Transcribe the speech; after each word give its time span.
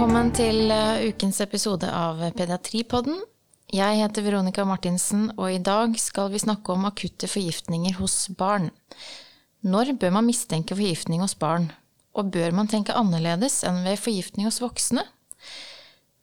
Velkommen 0.00 0.30
til 0.32 0.70
uh, 0.72 1.02
ukens 1.10 1.42
episode 1.44 1.84
av 1.92 2.22
Pediatripodden. 2.32 3.18
Jeg 3.68 3.98
heter 3.98 4.24
Veronica 4.24 4.64
Martinsen, 4.64 5.26
og 5.36 5.52
i 5.52 5.58
dag 5.60 5.92
skal 6.00 6.30
vi 6.32 6.38
snakke 6.40 6.72
om 6.72 6.86
akutte 6.88 7.28
forgiftninger 7.28 7.98
hos 7.98 8.14
barn. 8.32 8.70
Når 9.60 9.90
bør 10.00 10.14
man 10.16 10.24
mistenke 10.24 10.72
forgiftning 10.72 11.20
hos 11.20 11.34
barn, 11.36 11.66
og 12.16 12.30
bør 12.32 12.56
man 12.56 12.70
tenke 12.72 12.96
annerledes 12.96 13.58
enn 13.68 13.82
ved 13.84 14.00
forgiftning 14.00 14.48
hos 14.48 14.62
voksne? 14.64 15.04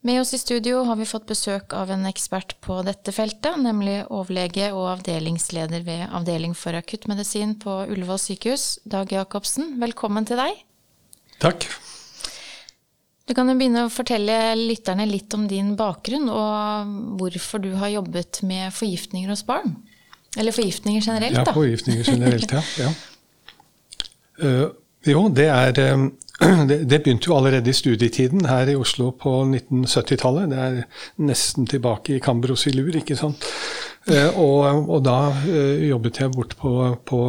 Med 0.02 0.24
oss 0.24 0.34
i 0.34 0.42
studio 0.42 0.82
har 0.90 0.98
vi 0.98 1.06
fått 1.06 1.30
besøk 1.30 1.76
av 1.78 1.94
en 1.94 2.10
ekspert 2.10 2.56
på 2.66 2.80
dette 2.88 3.14
feltet, 3.14 3.62
nemlig 3.62 4.00
overlege 4.10 4.72
og 4.72 4.88
avdelingsleder 4.96 5.86
ved 5.86 6.08
Avdeling 6.10 6.58
for 6.58 6.82
akuttmedisin 6.82 7.54
på 7.62 7.84
Ullevål 7.86 8.26
sykehus, 8.26 8.66
Dag 8.90 9.14
Jacobsen. 9.14 9.76
Velkommen 9.86 10.26
til 10.26 10.42
deg. 10.42 10.66
Takk. 11.38 11.70
Du 13.28 13.34
kan 13.36 13.50
jo 13.52 13.58
begynne 13.60 13.84
å 13.84 13.92
fortelle 13.92 14.56
lytterne 14.56 15.04
litt 15.10 15.34
om 15.36 15.44
din 15.52 15.74
bakgrunn, 15.80 16.30
og 16.32 16.92
hvorfor 17.20 17.60
du 17.64 17.74
har 17.76 17.92
jobbet 17.92 18.40
med 18.48 18.72
forgiftninger 18.76 19.32
hos 19.34 19.44
barn. 19.48 19.76
Eller 20.38 20.56
forgiftninger 20.56 21.04
generelt, 21.04 21.42
da. 21.42 21.52
Ja, 21.52 21.56
forgiftninger 21.56 22.08
generelt, 22.08 22.54
ja. 22.56 22.64
ja. 22.80 22.94
Uh, 24.40 24.68
jo, 25.12 25.26
det 25.34 25.50
er 25.52 25.82
um, 25.98 26.08
det, 26.40 26.84
det, 26.86 27.00
begynte 27.02 27.32
jo 27.32 27.38
allerede 27.38 27.72
i 27.72 27.74
studietiden 27.74 28.46
her 28.46 28.70
i 28.70 28.76
Oslo 28.78 29.10
på 29.18 29.40
1970-tallet. 29.48 30.52
Det 30.52 30.60
er 30.62 30.80
nesten 31.26 31.66
tilbake 31.70 32.18
i 32.18 32.22
Cambrosilur, 32.22 32.94
ikke 33.00 33.18
sant. 33.18 33.48
Eh, 34.08 34.38
og, 34.40 34.86
og, 34.86 35.02
da 35.04 35.18
eh, 35.50 35.88
jobbet 35.90 36.22
jeg 36.22 36.32
bort 36.36 36.54
på, 36.62 36.72
på, 37.10 37.22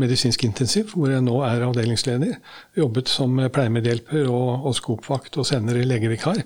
medisinsk 0.00 0.46
intensiv, 0.46 0.94
hvor 0.94 1.10
jeg 1.12 1.24
nå 1.26 1.40
er 1.44 1.66
avdelingsleder. 1.66 2.38
Jobbet 2.78 3.10
som 3.12 3.42
pleiemedhjelper 3.52 4.30
og, 4.30 4.70
og 4.70 4.78
skopvakt 4.78 5.36
og 5.42 5.50
senere 5.50 5.84
legevikar. 5.84 6.44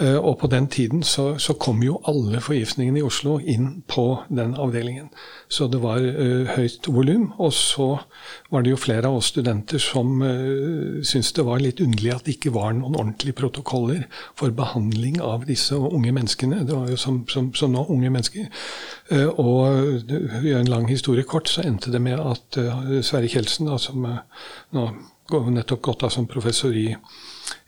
Eh, 0.00 0.16
og 0.16 0.36
på 0.38 0.46
den 0.46 0.68
tiden 0.70 1.02
så, 1.02 1.38
så, 1.42 1.56
kom 1.58 1.82
jo 1.82 1.96
alle 2.06 2.38
forgiftningene 2.40 3.00
i 3.00 3.02
Oslo 3.02 3.38
inn 3.42 3.82
på 3.90 4.04
den 4.30 4.54
avdelingen. 4.54 5.08
Så 5.50 5.66
det 5.72 5.80
var 5.82 5.98
uh, 5.98 6.46
høyt 6.54 6.86
volum. 6.86 7.32
Og 7.38 7.52
så 7.52 7.88
var 8.52 8.62
det 8.62 8.70
jo 8.70 8.78
flere 8.78 9.08
av 9.08 9.16
oss 9.18 9.32
studenter 9.32 9.82
som 9.82 10.20
uh, 10.22 11.00
syntes 11.02 11.32
det 11.34 11.46
var 11.48 11.62
litt 11.64 11.82
underlig 11.82 12.12
at 12.14 12.28
det 12.28 12.36
ikke 12.36 12.54
var 12.54 12.76
noen 12.76 12.94
ordentlige 12.94 13.38
protokoller 13.40 14.04
for 14.38 14.54
behandling 14.54 15.18
av 15.24 15.48
disse 15.48 15.74
unge 15.74 16.12
menneskene. 16.14 16.62
Det 16.68 16.76
var 16.76 16.92
jo 16.92 17.00
som, 17.00 17.24
som, 17.32 17.50
som 17.58 17.74
nå 17.74 17.86
unge 17.88 18.12
mennesker. 18.14 18.46
Uh, 19.10 19.32
og 19.34 20.14
gjør 20.44 20.62
en 20.62 20.74
lang 20.76 20.86
historie 20.92 21.26
kort, 21.26 21.50
så 21.50 21.66
endte 21.66 21.90
det 21.90 22.02
med 22.04 22.22
at 22.22 22.60
uh, 22.60 23.00
Sverre 23.02 23.30
Kjeldsen, 23.32 23.66
da, 23.72 23.80
som 23.82 24.06
nå 24.06 24.90
nettopp 25.28 25.82
gått 25.90 26.06
av 26.06 26.14
som 26.14 26.28
professor 26.30 26.76
i 26.76 26.92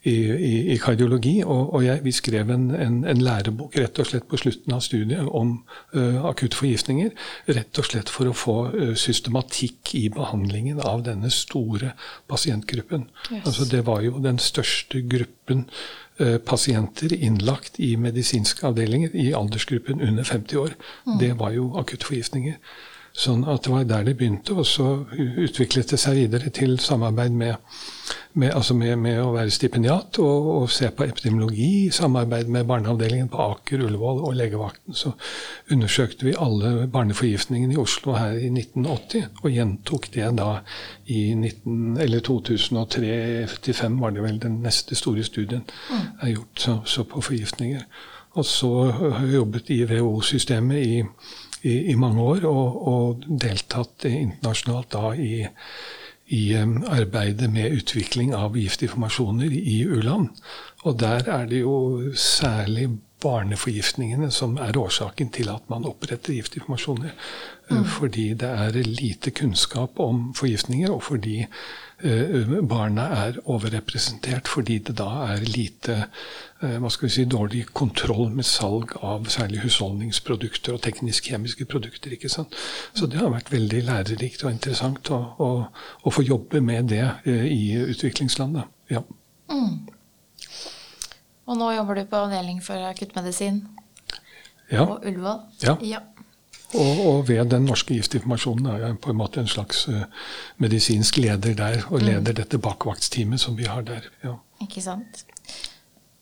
i, 0.03 0.15
i, 0.33 0.53
i 0.75 0.77
kardiologi. 0.81 1.41
Og, 1.45 1.75
og 1.75 1.85
jeg, 1.85 2.03
vi 2.05 2.13
skrev 2.15 2.51
en, 2.55 2.69
en, 2.75 2.99
en, 3.09 3.23
lærebok 3.25 3.77
rett 3.81 4.01
og 4.01 4.09
slett 4.09 4.29
på 4.31 4.41
slutten 4.41 4.75
av 4.77 4.83
studiet 4.85 5.29
om 5.37 5.57
uh, 5.97 6.21
akutte 6.31 6.59
forgiftninger. 6.61 7.13
Rett 7.51 7.81
og 7.81 7.89
slett 7.89 8.13
for 8.13 8.31
å 8.31 8.37
få 8.37 8.57
uh, 8.75 8.93
systematikk 8.99 9.95
i 10.01 10.07
behandlingen 10.15 10.81
av 10.81 11.05
denne 11.09 11.33
store 11.35 11.95
pasientgruppen. 12.31 13.09
Yes. 13.31 13.45
Altså, 13.45 13.69
det 13.71 13.85
var 13.89 14.05
jo 14.07 14.23
den 14.25 14.41
største 14.43 15.03
gruppen 15.11 15.67
uh, 16.21 16.39
pasienter 16.47 17.13
innlagt 17.17 17.81
i 17.83 17.95
medisinske 18.01 18.67
avdelinger 18.67 19.13
i 19.17 19.33
aldersgruppen 19.37 20.01
under 20.01 20.25
50 20.25 20.65
år. 20.65 20.79
Mm. 21.07 21.19
Det 21.21 21.35
var 21.43 21.57
jo 21.57 21.73
akutte 21.81 22.09
forgiftninger. 22.09 22.57
Sånn 23.11 23.43
at 23.51 23.65
det 23.67 23.73
var 23.73 23.87
der 23.89 24.05
det 24.07 24.17
begynte, 24.21 24.55
og 24.55 24.67
så 24.69 25.03
utviklet 25.19 25.91
det 25.91 25.99
seg 25.99 26.17
videre 26.21 26.51
til 26.55 26.77
samarbeid 26.81 27.35
med, 27.35 27.57
med, 28.33 28.53
altså 28.55 28.75
med, 28.79 28.95
med 29.03 29.19
å 29.23 29.33
være 29.35 29.53
stipendiat 29.55 30.19
og, 30.23 30.49
og, 30.55 30.67
se 30.71 30.91
på 30.95 31.07
epidemiologi 31.07 31.69
i 31.87 31.95
samarbeid 31.95 32.51
med 32.53 32.69
barneavdelingen 32.69 33.31
på 33.33 33.41
Aker, 33.43 33.83
Ullevål 33.87 34.23
og 34.29 34.37
legevakten. 34.39 34.95
Så 34.95 35.13
undersøkte 35.73 36.29
vi 36.29 36.37
alle 36.39 36.87
barneforgiftningene 36.93 37.75
i 37.75 37.81
Oslo 37.81 38.15
her 38.19 38.39
i 38.39 38.53
1980, 38.53 39.27
og 39.43 39.51
gjentok 39.51 40.09
det 40.15 40.31
da 40.39 40.53
i 41.11 41.35
19, 41.35 41.99
eller 42.07 42.25
2003-2005 42.31 44.01
var 44.01 44.15
det 44.15 44.25
vel 44.25 44.41
den 44.43 44.63
neste 44.65 44.99
store 44.99 45.27
studien 45.27 45.67
mm. 45.67 46.09
er 46.23 46.35
gjort 46.37 46.67
så, 46.67 46.79
så 46.87 47.07
på 47.09 47.23
forgiftninger. 47.27 47.87
Og 48.39 48.47
så 48.47 48.73
har 48.95 49.25
jeg 49.25 49.41
jobbet 49.41 49.71
i 49.75 49.85
WHO-systemet 49.91 50.85
i 50.87 50.99
i, 51.63 51.93
i 51.93 51.95
mange 51.95 52.23
år, 52.23 52.45
og, 52.49 52.77
og, 52.89 53.25
deltatt 53.29 54.07
internasjonalt 54.09 54.93
da 54.95 55.11
i, 55.13 55.33
i 56.31 56.55
um, 56.63 56.85
arbeidet 56.87 57.51
med 57.51 57.75
utvikling 57.81 58.35
av 58.35 58.57
giftinformasjoner 58.59 59.51
i 59.51 59.81
u-land. 59.87 60.29
Og 60.87 60.99
der 61.01 61.27
er 61.27 61.47
det 61.51 61.61
jo 61.65 62.13
særlig 62.15 62.89
barneforgiftningene 63.21 64.31
som 64.33 64.57
er 64.63 64.79
årsaken 64.79 65.33
til 65.35 65.51
at 65.53 65.67
man 65.69 65.85
oppretter 65.89 66.33
giftinformasjoner. 66.33 67.13
Mm. 67.71 67.85
Fordi 67.85 68.29
det 68.35 68.49
er 68.49 68.79
lite 68.87 69.31
kunnskap 69.31 70.01
om 70.01 70.31
forgiftninger, 70.35 70.91
og 70.91 71.03
fordi 71.03 71.45
barna 72.69 73.07
er 73.27 73.39
overrepresentert 73.45 74.49
fordi 74.49 74.79
det 74.87 74.97
da 74.99 75.09
er 75.27 75.45
lite 75.45 75.97
uh, 76.63 76.77
hva 76.81 76.91
skal 76.93 77.09
vi 77.09 77.13
si, 77.15 77.25
dårlig 77.29 77.67
kontroll 77.77 78.31
med 78.35 78.49
salg 78.49 78.95
av 79.05 79.29
særlig 79.33 79.63
husholdningsprodukter 79.65 80.77
og 80.77 80.83
teknisk-kjemiske 80.87 81.67
produkter. 81.71 82.15
ikke 82.17 82.33
sant? 82.33 82.57
Så 82.95 83.07
det 83.07 83.21
har 83.21 83.33
vært 83.35 83.53
veldig 83.53 83.83
lærerikt 83.89 84.45
og 84.45 84.53
interessant 84.55 85.13
å, 85.13 85.21
å, 85.39 85.51
å 86.03 86.15
få 86.15 86.25
jobbe 86.27 86.63
med 86.65 86.93
det 86.93 87.05
i 87.27 87.77
utviklingslandet. 87.83 88.69
Ja. 88.91 89.05
Mm. 89.51 89.91
Og 91.51 91.59
nå 91.59 91.73
jobber 91.75 91.99
du 91.99 92.07
på 92.07 92.25
avdeling 92.25 92.61
for 92.63 92.79
akuttmedisin 92.87 93.65
ja. 94.71 94.85
på 94.87 95.01
Ullevål. 95.03 95.41
Ja. 95.67 95.77
ja. 95.83 96.01
Og, 96.75 97.07
og, 97.07 97.29
ved 97.29 97.51
Den 97.51 97.67
norske 97.67 97.95
giftinformasjonen 97.95 98.67
er 98.71 98.85
jeg 98.85 98.99
på 99.03 99.11
en 99.11 99.19
måte 99.19 99.43
en 99.43 99.51
slags 99.51 99.89
uh, 99.89 100.05
medisinsk 100.63 101.19
leder 101.19 101.57
der, 101.59 101.83
og 101.89 101.99
mm. 101.99 102.07
leder 102.07 102.33
mm. 102.33 102.39
dette 102.43 102.63
bakvaktsteamet 102.63 103.41
som 103.41 103.59
vi 103.59 103.67
har 103.67 103.83
der. 103.83 104.07
Ja. 104.25 104.37
Ikke 104.63 104.83
sant. 104.85 105.25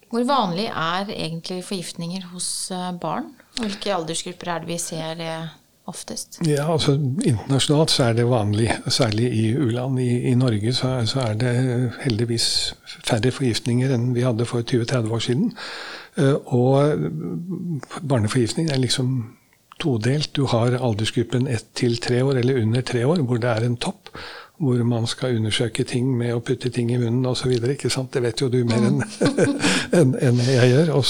Hvor 0.08 0.24
vanlig 0.24 0.70
er 0.72 1.10
egentlig 1.12 1.64
forgiftninger 1.64 2.30
hos 2.32 2.70
uh, 2.72 2.92
barn? 3.00 3.34
Hvilke 3.60 3.92
aldersgrupper 3.94 4.54
er 4.54 4.64
det 4.64 4.70
vi 4.70 4.78
ser 4.80 5.14
det 5.20 5.32
oftest? 5.88 6.40
Ja, 6.46 6.64
altså 6.72 6.94
Internasjonalt 6.96 7.92
så 7.92 8.08
er 8.08 8.16
det 8.16 8.28
vanlig, 8.28 8.70
særlig 8.88 9.28
i 9.34 9.50
u-land. 9.56 10.00
I, 10.00 10.30
I, 10.30 10.34
Norge 10.34 10.72
så, 10.72 10.94
så, 11.06 11.20
er 11.20 11.34
det 11.34 11.54
heldigvis 12.04 12.74
færre 13.04 13.32
forgiftninger 13.32 13.92
enn 13.92 14.14
vi 14.16 14.24
hadde 14.24 14.48
for 14.48 14.64
20-30 14.64 15.12
år 15.12 15.24
siden. 15.28 15.52
Uh, 16.16 16.34
og 16.46 18.00
barneforgiftning 18.00 18.72
er 18.72 18.80
liksom 18.80 19.37
todelt. 19.78 20.32
Du 20.36 20.46
har 20.50 20.76
aldersgruppen 20.78 21.48
ett 21.50 21.70
til 21.78 21.98
tre 22.02 22.22
år, 22.26 22.40
eller 22.42 22.62
under 22.62 22.84
tre 22.86 23.04
år, 23.06 23.22
hvor 23.24 23.40
det 23.42 23.50
er 23.50 23.66
en 23.66 23.78
topp 23.80 24.12
hvor 24.58 24.82
man 24.84 25.06
skal 25.06 25.36
undersøke 25.38 25.84
ting 25.86 26.08
med 26.18 26.34
å 26.34 26.40
putte 26.42 26.70
ting 26.74 26.90
i 26.90 26.98
munnen 26.98 27.26
osv. 27.30 27.52
Det 27.62 28.22
vet 28.24 28.40
jo 28.42 28.48
du 28.50 28.58
mer 28.66 28.86
enn 28.88 29.02
en, 29.98 30.14
en 30.18 30.40
jeg 30.42 30.72
gjør. 30.72 30.90
Og 30.98 31.04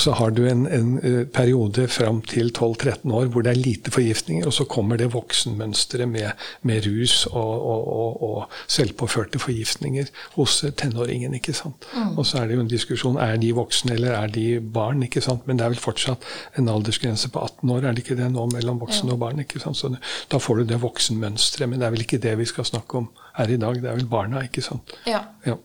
så, 0.00 0.14
har 0.16 0.32
du 0.32 0.42
en, 0.48 0.64
en 0.72 0.94
eh, 1.04 1.18
periode 1.28 1.84
fram 1.92 2.22
til 2.24 2.48
12-13 2.48 3.12
år 3.12 3.28
hvor 3.32 3.44
det 3.44 3.52
er 3.52 3.60
lite 3.60 3.92
forgiftninger, 3.92 4.46
og 4.48 4.56
så 4.56 4.64
kommer 4.68 4.96
det 5.00 5.10
voksenmønsteret 5.12 6.08
med, 6.08 6.46
med, 6.66 6.86
rus 6.86 7.26
og, 7.26 7.52
og, 7.66 8.22
og, 8.24 8.56
selvpåførte 8.72 9.40
forgiftninger 9.42 10.08
hos 10.38 10.62
tenåringen. 10.80 11.36
ikke 11.36 11.54
sant? 11.56 11.84
Mm. 11.92 12.16
Og 12.16 12.26
så 12.26 12.40
er 12.40 12.48
det 12.48 12.56
jo 12.56 12.64
en 12.64 12.72
diskusjon 12.72 13.20
er 13.20 13.36
de 13.40 13.52
voksne 13.56 13.96
eller 13.98 14.16
er 14.16 14.32
de 14.32 14.46
barn. 14.60 15.04
ikke 15.04 15.20
sant? 15.24 15.44
Men 15.46 15.60
det 15.60 15.66
er 15.66 15.74
vel 15.74 15.82
fortsatt 15.82 16.24
en 16.56 16.72
aldersgrense 16.72 17.28
på 17.32 17.44
18 17.44 17.76
år, 17.76 17.84
er 17.84 17.92
det 17.92 18.06
ikke 18.06 18.18
det 18.18 18.32
nå 18.32 18.48
mellom 18.54 18.80
voksne 18.80 19.12
og 19.12 19.20
barn? 19.26 19.44
ikke 19.44 19.60
sant? 19.60 19.76
Så 19.76 19.92
da 20.32 20.40
får 20.40 20.62
du 20.62 20.72
det 20.72 20.80
voksenmønsteret, 20.82 21.68
men 21.68 21.82
det 21.82 21.90
er 21.90 21.94
vel 21.94 22.06
ikke 22.06 22.22
det 22.22 22.36
vi 22.40 22.45
skal 22.48 22.68
snakke 22.68 23.02
om 23.02 23.08
her 23.36 23.52
i 23.52 23.60
dag. 23.60 23.80
Det 23.82 23.90
er 23.90 23.98
vel 23.98 24.10
barna, 24.10 24.44
ikke 24.46 24.64
sant? 24.64 24.96
Ja. 25.06 25.24
ja. 25.46 25.56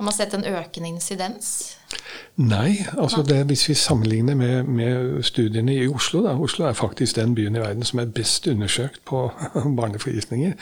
Har 0.00 0.04
man 0.04 0.16
sett 0.16 0.32
en 0.32 0.46
økende 0.48 0.88
insidens? 0.88 1.76
Nei. 2.40 2.86
altså 2.96 3.20
det, 3.22 3.42
Hvis 3.50 3.68
vi 3.68 3.74
sammenligner 3.74 4.34
med, 4.34 4.62
med, 4.64 5.22
studiene 5.22 5.74
i 5.74 5.88
Oslo 5.88 6.22
da, 6.24 6.32
Oslo 6.40 6.64
er 6.64 6.72
faktisk 6.72 7.16
den 7.16 7.34
byen 7.34 7.56
i 7.56 7.60
verden 7.60 7.84
som 7.84 8.00
er 8.00 8.08
best 8.14 8.46
undersøkt 8.48 9.02
på 9.04 9.26
barneforgiftninger. 9.78 10.52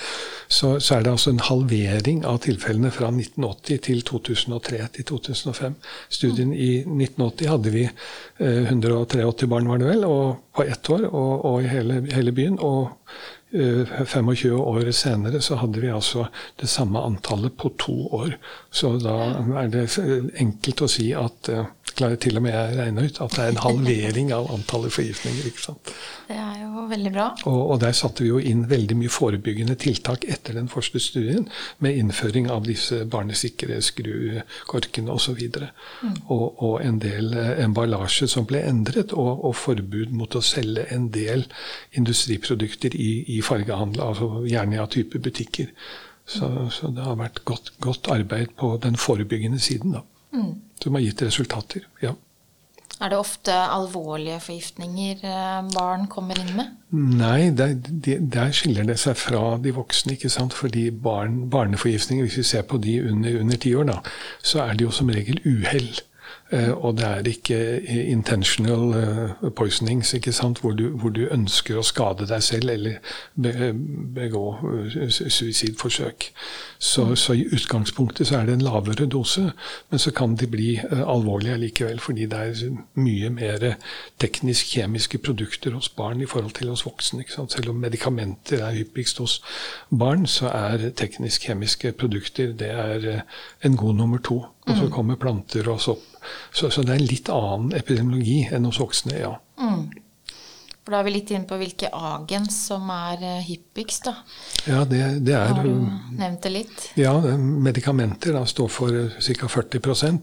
Så, 0.48 0.80
så, 0.80 0.94
er 0.94 1.02
det 1.02 1.10
altså 1.10 1.30
en 1.30 1.44
halvering 1.44 2.24
av 2.26 2.40
tilfellene 2.48 2.90
fra 2.90 3.12
1980 3.12 3.78
til 3.86 4.02
2003 4.02 4.82
til 4.96 5.04
2005. 5.04 5.78
Studien 6.08 6.52
i 6.52 6.72
1980 6.82 7.52
hadde 7.52 7.76
vi 7.78 7.86
eh, 7.86 8.62
183 8.66 9.46
barn, 9.46 9.68
var 9.70 9.78
det 9.78 9.92
vel, 9.92 10.04
og 10.04 10.36
på 10.56 10.66
ett 10.66 10.90
år 10.90 11.06
og, 11.12 11.44
og 11.44 11.62
i 11.62 11.70
hele, 11.70 12.02
hele 12.10 12.34
byen. 12.34 12.58
og 12.58 12.96
25 13.52 14.30
eh, 14.50 14.60
år 14.60 14.90
senere 14.92 15.40
så 15.40 15.56
hadde 15.62 15.80
vi 15.80 15.90
altså 15.92 16.26
det 16.60 16.68
samme 16.68 17.00
antallet 17.00 17.56
på 17.56 17.72
to 17.80 17.96
år. 18.12 18.36
Så 18.70 18.96
da 19.02 19.16
er 19.62 19.70
det 19.72 19.86
enkelt 20.40 20.84
å 20.84 20.90
si 20.90 21.10
at 21.16 21.48
klarer 21.98 22.20
til 22.22 22.38
og 22.38 22.44
med 22.44 22.54
jeg 22.54 22.76
regne 22.78 23.04
ut 23.04 23.20
at 23.24 23.34
det 23.34 23.44
er 23.44 23.52
en 23.52 23.60
halvering 23.64 24.32
av 24.36 24.48
antallet 24.54 24.94
forgiftninger. 24.94 25.48
ikke 25.50 25.64
sant? 25.64 25.92
Det 26.28 26.36
er 26.38 26.62
jo 26.62 26.86
veldig 26.90 27.12
bra. 27.14 27.26
Og, 27.50 27.58
og, 27.58 27.76
der 27.82 27.94
satte 27.96 28.24
vi 28.24 28.30
jo 28.30 28.40
inn 28.40 28.64
veldig 28.70 28.96
mye 29.00 29.12
forebyggende 29.12 29.76
tiltak 29.80 30.26
etter 30.28 30.58
den 30.58 30.70
første 30.72 31.00
studien, 31.02 31.48
med 31.84 31.98
innføring 32.00 32.50
av 32.52 32.66
disse 32.68 33.02
barnesikre 33.10 33.80
skrukorkene 33.84 35.14
osv. 35.14 35.38
Og, 35.38 35.58
så 35.58 35.68
mm. 36.06 36.18
og, 36.34 36.62
og 36.64 36.74
en 36.84 37.00
del 37.02 37.32
eh, 37.36 37.54
emballasje 37.64 38.28
som 38.30 38.46
ble 38.48 38.62
endret, 38.68 39.12
og, 39.12 39.44
og, 39.44 39.56
forbud 39.58 40.12
mot 40.14 40.36
å 40.38 40.44
selge 40.44 40.86
en 40.94 41.08
del 41.14 41.46
industriprodukter 41.98 42.94
i, 42.94 43.24
i 43.38 43.40
fargehandel, 43.44 44.04
altså 44.04 44.44
gjerne 44.46 44.82
av 44.82 44.92
type 44.94 45.20
butikker. 45.22 45.72
Så, 46.28 46.68
så, 46.70 46.90
det 46.92 47.04
har 47.06 47.16
vært 47.16 47.40
godt, 47.48 47.72
godt, 47.80 48.10
arbeid 48.12 48.52
på 48.60 48.74
den 48.82 48.98
forebyggende 49.00 49.60
siden, 49.64 49.96
da. 49.96 50.04
Mm. 50.34 50.54
Som 50.82 50.96
har 50.98 51.04
gitt 51.04 51.22
resultater. 51.22 51.86
ja. 52.04 52.14
Er 52.98 53.12
det 53.12 53.18
ofte 53.20 53.54
alvorlige 53.54 54.40
forgiftninger 54.42 55.20
eh, 55.22 55.66
barn 55.70 56.08
kommer 56.10 56.38
inn 56.42 56.50
med? 56.56 56.72
Nei, 56.90 57.50
der, 57.54 57.76
der, 57.78 58.50
skiller 58.56 58.88
det 58.88 58.96
seg 58.98 59.14
fra 59.20 59.42
de 59.62 59.70
voksne. 59.76 60.16
ikke 60.16 60.30
sant? 60.32 60.56
Fordi 60.56 60.88
barn, 60.90 61.44
barneforgiftninger, 61.52 62.26
hvis 62.26 62.40
vi 62.40 62.46
ser 62.50 62.66
på 62.66 62.80
de 62.82 62.96
under, 63.06 63.38
under 63.40 63.60
ti 63.62 63.74
år, 63.74 63.86
da, 63.92 63.98
så 64.42 64.64
er 64.64 64.74
det 64.74 64.88
jo 64.88 64.94
som 64.94 65.12
regel 65.14 65.38
uhell. 65.46 65.92
Eh, 66.50 66.70
og 66.84 66.96
det 66.96 67.04
er 67.04 67.26
ikke 67.28 67.58
intentional 68.08 68.94
eh, 68.96 69.50
poisonings, 69.56 70.14
ikke 70.14 70.32
sant? 70.32 70.58
Hvor 70.58 70.72
du, 70.72 70.88
hvor, 70.96 71.12
du, 71.12 71.26
ønsker 71.30 71.76
å 71.76 71.84
skade 71.84 72.24
deg 72.28 72.42
selv 72.42 72.72
eller 72.72 73.02
begå 73.36 74.44
eh, 74.70 75.10
suicidforsøk. 75.12 76.30
Så, 76.78 77.04
mm. 77.04 77.16
så, 77.20 77.36
i 77.36 77.44
utgangspunktet 77.52 78.30
så 78.30 78.38
er 78.38 78.48
det 78.48 78.56
en 78.56 78.64
lavere 78.64 79.06
dose, 79.06 79.50
men 79.90 80.00
så 80.00 80.14
kan 80.16 80.38
de 80.40 80.48
bli 80.48 80.70
alvorlige 80.88 81.58
likevel. 81.66 82.00
Fordi 82.00 82.30
det 82.32 82.40
er 82.40 82.80
mye 82.96 83.30
mer 83.34 83.68
teknisk-kjemiske 84.22 85.20
produkter 85.20 85.76
hos 85.76 85.92
barn 85.92 86.24
i 86.24 86.30
forhold 86.30 86.56
til 86.56 86.72
hos 86.72 86.86
voksne. 86.86 87.26
ikke 87.26 87.36
sant? 87.36 87.52
Selv 87.52 87.74
om 87.74 87.82
medikamenter 87.84 88.64
er 88.64 88.78
hyppigst 88.80 89.20
hos 89.20 89.42
barn, 89.90 90.24
så 90.26 90.48
er 90.48 90.90
teknisk-kjemiske 90.96 91.92
produkter 91.92 92.56
det 92.56 92.72
er 92.72 93.10
en 93.64 93.76
god 93.76 94.00
nummer 94.00 94.24
to. 94.24 94.46
Og 94.68 94.76
så 94.76 94.86
mm. 94.86 94.92
kommer 94.92 95.20
planter 95.20 95.68
og 95.72 95.80
sopp 95.80 96.04
så, 96.52 96.70
så, 96.70 96.82
det 96.82 96.92
er 96.92 97.00
en 97.00 97.08
litt 97.08 97.30
annen 97.32 97.72
epidemiologi 97.78 98.42
enn 98.52 98.68
hos 98.68 98.80
voksne, 98.82 99.16
ja. 99.20 99.32
Mm. 99.60 99.88
For 100.88 100.94
Da 100.94 101.02
er 101.02 101.04
vi 101.04 101.12
litt 101.18 101.30
inne 101.34 101.44
på 101.48 101.58
hvilke 101.60 101.90
agens 101.92 102.62
som 102.70 102.88
er 102.92 103.20
eh, 103.20 103.42
hyppigst. 103.44 104.08
da. 104.08 104.14
Ja, 104.64 104.84
det, 104.88 105.02
det 105.26 105.34
er... 105.36 105.52
Har 105.52 105.66
du 105.66 106.14
nevnt 106.16 106.46
det 106.46 106.52
litt? 106.54 106.86
Ja, 106.96 107.12
medikamenter 107.36 108.38
da, 108.38 108.46
står 108.48 108.70
for 108.72 108.96
ca. 109.12 109.50
40 109.52 109.82
mm. 109.84 110.22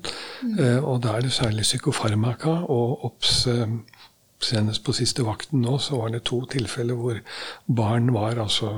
Eh, 0.58 0.80
og 0.82 1.04
da 1.06 1.20
er 1.20 1.28
det 1.28 1.36
særlig 1.38 1.68
psykofarmaka 1.68 2.58
og 2.74 3.06
OBS 3.12 3.36
Senest 4.44 4.84
på 4.84 4.94
siste 4.94 5.24
vakten 5.24 5.62
nå 5.64 5.78
så 5.80 5.96
var 6.02 6.12
det 6.12 6.26
to 6.28 6.42
tilfeller 6.52 6.98
hvor 7.00 7.20
barn 7.72 8.10
var, 8.14 8.36
altså, 8.44 8.72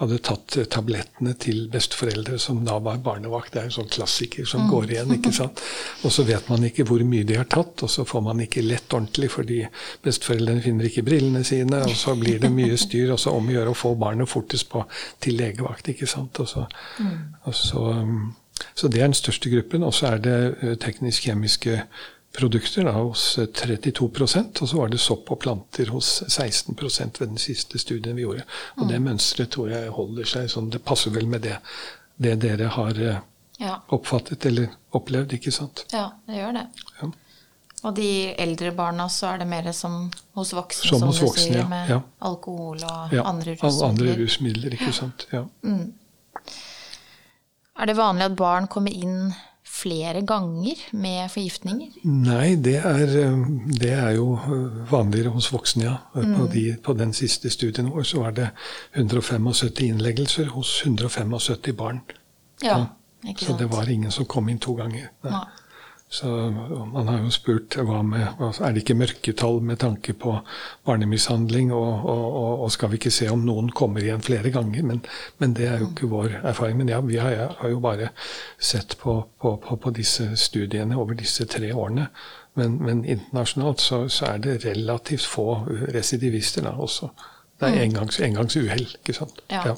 hadde 0.00 0.18
tatt 0.26 0.56
tablettene 0.74 1.36
til 1.40 1.68
besteforeldre 1.72 2.38
som 2.42 2.64
da 2.66 2.80
var 2.82 2.98
barnevakt. 3.04 3.52
Det 3.54 3.60
er 3.62 3.68
en 3.68 3.76
sånn 3.76 3.92
klassiker 3.94 4.48
som 4.48 4.64
mm. 4.64 4.70
går 4.72 4.90
igjen. 4.90 5.14
ikke 5.14 5.32
sant? 5.36 5.62
Og 6.02 6.12
så 6.12 6.26
vet 6.26 6.50
man 6.50 6.66
ikke 6.66 6.86
hvor 6.88 7.04
mye 7.06 7.26
de 7.28 7.38
har 7.38 7.48
tatt, 7.48 7.86
og 7.86 7.92
så 7.94 8.04
får 8.08 8.24
man 8.26 8.42
ikke 8.44 8.66
lett 8.66 8.90
ordentlig 8.90 9.30
fordi 9.36 9.60
besteforeldrene 10.04 10.64
finner 10.64 10.90
ikke 10.90 11.06
brillene 11.06 11.44
sine, 11.46 11.84
og 11.86 11.94
så 11.98 12.16
blir 12.18 12.42
det 12.42 12.50
mye 12.52 12.78
styr, 12.80 13.14
og 13.14 13.22
så 13.22 13.36
om 13.38 13.48
å 13.48 13.54
gjøre 13.54 13.74
å 13.74 13.78
få 13.84 13.94
barnet 14.00 14.30
fortest 14.30 14.68
på 14.72 14.82
til 15.22 15.38
legevakt. 15.38 15.92
ikke 15.94 16.10
sant? 16.10 16.42
Og 16.42 16.50
så, 16.50 16.66
mm. 16.98 17.14
og 17.44 17.54
så, 17.54 17.84
um, 18.02 18.34
så 18.74 18.90
det 18.90 19.00
er 19.00 19.08
den 19.08 19.16
største 19.16 19.50
gruppen. 19.52 19.86
Og 19.86 19.94
så 19.94 20.10
er 20.10 20.26
det 20.26 20.78
teknisk-kjemiske 20.82 21.78
produkter 22.34 22.84
da, 22.84 22.92
hos 22.98 23.38
32% 23.38 24.62
og 24.62 24.68
så 24.68 24.78
var 24.78 24.90
det 24.90 25.00
sopp 25.02 25.30
og 25.30 25.40
planter 25.44 25.92
hos 25.94 26.22
16% 26.26 27.20
ved 27.20 27.28
den 27.28 27.38
siste 27.38 27.78
studien 27.78 28.16
vi 28.16 28.26
gjorde. 28.26 28.46
Og 28.78 28.88
det 28.88 28.98
mm. 28.98 29.10
mønsteret 29.10 29.52
tror 29.54 29.70
jeg 29.70 29.92
holder 29.94 30.30
seg 30.30 30.50
sånn. 30.50 30.72
Det 30.74 30.82
passer 30.84 31.14
vel 31.14 31.28
med 31.30 31.46
det, 31.46 31.60
det 32.16 32.34
dere 32.42 32.72
har 32.74 32.98
eh, 32.98 33.20
ja. 33.62 33.76
oppfattet 33.94 34.46
eller 34.50 34.72
opplevd, 34.98 35.36
ikke 35.38 35.54
sant? 35.54 35.86
Ja, 35.94 36.08
det 36.26 36.40
gjør 36.40 36.58
det. 36.58 36.66
Ja. 37.00 37.10
Og 37.84 37.96
de 37.98 38.10
eldre 38.40 38.70
barna 38.72 39.10
så 39.12 39.34
er 39.34 39.42
det 39.42 39.48
mer 39.50 39.66
som 39.76 40.06
hos 40.38 40.54
voksne, 40.56 40.88
som, 40.88 41.02
som 41.02 41.10
hos 41.10 41.20
voksne, 41.20 41.50
sier, 41.52 41.66
med 41.68 41.90
ja. 41.92 42.00
alkohol 42.24 42.80
og 42.80 43.18
andre 43.20 43.58
rusmidler. 43.58 43.90
Andre 43.90 44.14
rusmidler, 44.22 44.78
ikke 44.78 44.94
sant. 44.96 45.26
Ja. 45.34 45.44
Mm. 45.62 45.92
Er 47.74 47.90
det 47.90 47.98
vanlig 47.98 48.30
at 48.30 48.38
barn 48.38 48.70
kommer 48.70 48.94
inn 48.94 49.34
flere 49.74 50.22
ganger 50.26 50.80
med 50.92 51.30
forgiftninger? 51.32 51.96
Nei, 52.06 52.54
det 52.62 52.76
er, 52.78 53.14
eh, 53.24 53.46
det 53.80 53.92
er 53.92 54.12
jo 54.16 54.34
eh, 54.38 54.76
vanligere 54.90 55.34
hos 55.34 55.50
voksne, 55.52 55.84
ja. 55.88 55.96
Mm. 56.14 56.36
På, 56.38 56.46
de, 56.52 56.64
på, 56.82 56.94
den 56.98 57.12
siste 57.16 57.50
studien 57.50 57.90
vår 57.90 58.06
så 58.08 58.22
var 58.22 58.36
det 58.38 58.48
175 58.94 59.82
innleggelser 59.88 60.52
hos 60.54 60.76
175 60.84 61.76
barn. 61.76 62.00
Ja, 62.62 62.78
sant. 62.78 63.40
Så 63.40 63.56
det 63.58 63.70
var 63.72 63.88
ingen 63.90 64.12
som 64.12 64.28
kom 64.28 64.48
inn 64.52 64.60
to 64.60 64.74
ganger. 64.76 65.10
Nei. 65.24 65.32
Nei. 65.32 65.63
Så 66.14 66.28
man 66.92 67.08
har 67.08 67.24
jo 67.24 67.30
spurt 67.34 67.74
hva 67.74 67.96
med 68.06 68.42
Er 68.62 68.74
det 68.74 68.84
ikke 68.84 68.94
mørketall 68.94 69.56
med 69.66 69.80
tanke 69.82 70.12
på 70.14 70.36
barnemishandling? 70.86 71.72
Og, 71.74 72.04
og, 72.06 72.60
og, 72.62 72.70
skal 72.70 72.92
vi 72.92 73.00
ikke 73.00 73.10
se 73.10 73.26
om 73.32 73.42
noen 73.42 73.72
kommer 73.74 74.04
igjen 74.04 74.22
flere 74.22 74.52
ganger? 74.54 74.86
Men, 74.86 75.02
men 75.42 75.56
det 75.58 75.66
er 75.66 75.82
jo 75.82 75.88
ikke 75.90 76.12
vår 76.12 76.36
erfaring. 76.44 76.78
Men 76.78 76.92
ja, 76.94 77.00
vi 77.02 77.18
har, 77.18 77.56
har 77.58 77.72
jo 77.72 77.82
bare 77.82 78.12
sett 78.58 78.94
på, 79.00 79.16
på, 79.42 79.56
på, 79.66 79.80
på, 79.82 79.94
disse 79.96 80.28
studiene 80.38 81.00
over 81.02 81.18
disse 81.18 81.48
tre 81.50 81.72
årene. 81.74 82.06
Men, 82.54 82.78
men 82.78 83.02
internasjonalt 83.02 83.82
så, 83.82 84.04
så, 84.06 84.36
er 84.36 84.46
det 84.46 84.60
relativt 84.68 85.26
få 85.26 85.64
residivister 85.96 86.62
da 86.62 86.76
også. 86.78 87.10
Det 87.58 87.72
er 87.72 87.88
engangsuhell, 87.88 88.30
engangs, 88.30 88.56
engangs 88.62 88.98
ikke 89.00 89.18
sant. 89.18 89.42
Ja. 89.50 89.66
ja. 89.72 89.74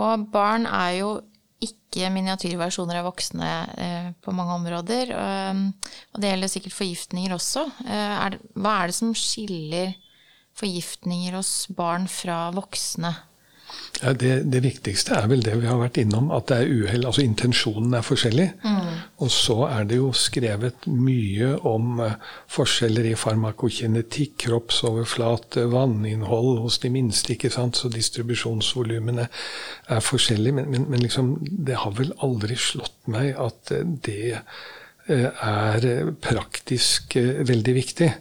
Og 0.00 0.28
barn 0.32 0.64
er 0.64 0.90
jo 1.02 1.16
ikke 1.96 2.12
miniatyrversjoner 2.12 3.00
av 3.00 3.08
voksne 3.08 3.52
eh, 3.80 4.08
på 4.20 4.34
mange 4.36 4.58
områder. 4.60 5.12
Og, 5.16 6.18
det 6.20 6.32
gjelder 6.32 6.52
sikkert 6.52 6.76
forgiftninger 6.76 7.34
også. 7.36 7.64
Eh, 7.88 8.36
hva 8.60 8.74
er 8.82 8.92
det 8.92 8.98
som 8.98 9.14
skiller 9.16 9.94
forgiftninger 10.56 11.36
hos 11.36 11.66
barn 11.76 12.06
fra 12.10 12.50
voksne? 12.56 13.14
Ja, 14.02 14.12
det, 14.12 14.32
det, 14.52 14.60
viktigste 14.60 15.14
er 15.16 15.28
vel 15.30 15.40
det 15.44 15.54
vi 15.56 15.68
har 15.68 15.78
vært 15.80 15.96
innom, 16.02 16.28
at 16.34 16.50
det 16.50 16.58
er 16.60 16.72
uhell. 16.82 17.06
Altså 17.08 17.24
intensjonen 17.24 17.94
er 17.96 18.04
forskjellig. 18.04 18.46
Mm. 18.60 18.90
Og 19.24 19.30
så 19.32 19.56
er 19.70 19.86
det 19.88 20.00
jo 20.00 20.10
skrevet 20.16 20.84
mye 20.90 21.54
om 21.66 22.02
uh, 22.04 22.18
forskjeller 22.52 23.08
i 23.08 23.14
farmakokinetikk, 23.16 24.36
kroppsoverflate, 24.44 25.64
vanninnhold 25.72 26.60
hos 26.66 26.78
de 26.84 26.92
minste. 26.92 27.32
ikke 27.32 27.52
sant? 27.54 27.80
Så 27.80 27.88
distribusjonsvolumene 27.92 29.28
er 29.88 30.04
forskjellige. 30.04 30.58
Men, 30.60 30.70
men, 30.74 30.88
men 30.92 31.04
liksom, 31.04 31.36
det 31.40 31.80
har 31.80 31.96
vel 31.96 32.12
aldri 32.26 32.60
slått 32.60 32.98
meg 33.08 33.32
at 33.40 33.72
det 34.04 34.36
uh, 35.08 35.30
er 35.32 36.12
praktisk 36.20 37.16
veldig 37.48 37.78
viktig. 37.80 38.12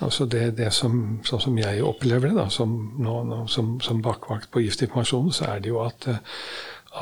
Altså 0.00 0.26
det, 0.30 0.56
det 0.58 0.70
som, 0.72 1.20
sånn 1.26 1.44
som 1.44 1.60
jeg 1.60 1.84
opplever 1.84 2.30
det, 2.30 2.38
da, 2.38 2.48
som, 2.52 2.74
nå, 2.98 3.20
nå, 3.28 3.44
som, 3.52 3.76
som 3.84 4.02
bakvakt 4.04 4.50
på 4.52 4.64
Giftinformasjonen, 4.64 5.32
så 5.36 5.50
er 5.52 5.62
det 5.62 5.72
jo 5.72 5.82
at, 5.84 6.08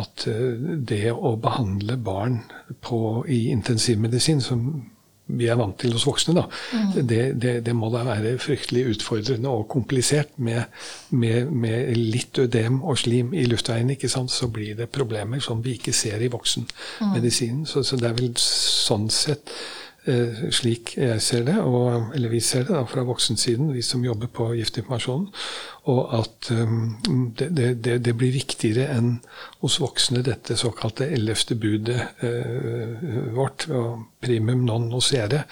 at 0.01 0.29
det 0.91 1.05
å 1.15 1.37
behandle 1.41 1.99
barn 2.03 2.41
på, 2.83 3.25
i 3.31 3.49
intensivmedisin, 3.55 4.43
som 4.43 4.71
vi 5.29 5.49
er 5.51 5.59
vant 5.61 5.77
til 5.77 5.93
hos 5.93 6.07
voksne, 6.09 6.35
da, 6.39 6.47
mm. 6.49 6.93
det, 7.05 7.23
det, 7.41 7.53
det, 7.67 7.75
må 7.77 7.91
da 7.93 8.01
være 8.07 8.39
fryktelig 8.41 8.95
utfordrende 8.95 9.51
og 9.53 9.67
komplisert. 9.71 10.33
Med, 10.41 10.65
med, 11.11 11.51
med 11.53 11.97
litt 11.99 12.39
ødem 12.41 12.81
og 12.83 12.99
slim 13.03 13.35
i 13.37 13.45
luftveiene, 13.51 13.95
ikke 13.95 14.11
sant? 14.11 14.33
så 14.33 14.49
blir 14.53 14.79
det 14.79 14.89
problemer 14.95 15.43
som 15.45 15.61
vi 15.65 15.77
ikke 15.77 15.93
ser 15.97 16.25
i 16.25 16.33
voksenmedisinen. 16.33 17.67
Mm. 17.67 17.69
Så, 17.69 17.85
så 17.85 18.01
det 18.01 18.09
er 18.09 18.17
vel 18.19 18.33
sånn 18.41 19.11
sett 19.13 19.53
Eh, 19.53 19.88
slik 20.55 20.95
jeg 20.97 21.23
ser 21.23 21.43
det, 21.45 21.57
og, 21.61 22.15
eller 22.15 22.31
vi 22.33 22.41
ser 22.41 22.65
det 22.65 22.77
da, 22.77 22.85
fra 22.89 23.03
voksensiden, 23.05 23.73
vi 23.75 23.83
som 23.83 24.05
jobber 24.05 24.31
på 24.33 24.53
Giftinformasjonen, 24.57 25.27
og 25.89 26.15
at 26.19 26.51
um, 26.53 26.99
det, 27.39 27.49
det, 27.85 27.95
det, 28.05 28.15
blir 28.19 28.35
viktigere 28.35 28.91
enn 28.93 29.15
hos 29.63 29.79
voksne 29.81 30.21
dette 30.27 30.57
såkalte 30.59 31.07
ellevte 31.09 31.57
budet 31.59 31.97
eh, 32.23 33.07
vårt, 33.35 33.67
primum 34.23 34.67
non 34.67 34.89
nocere, 34.93 35.45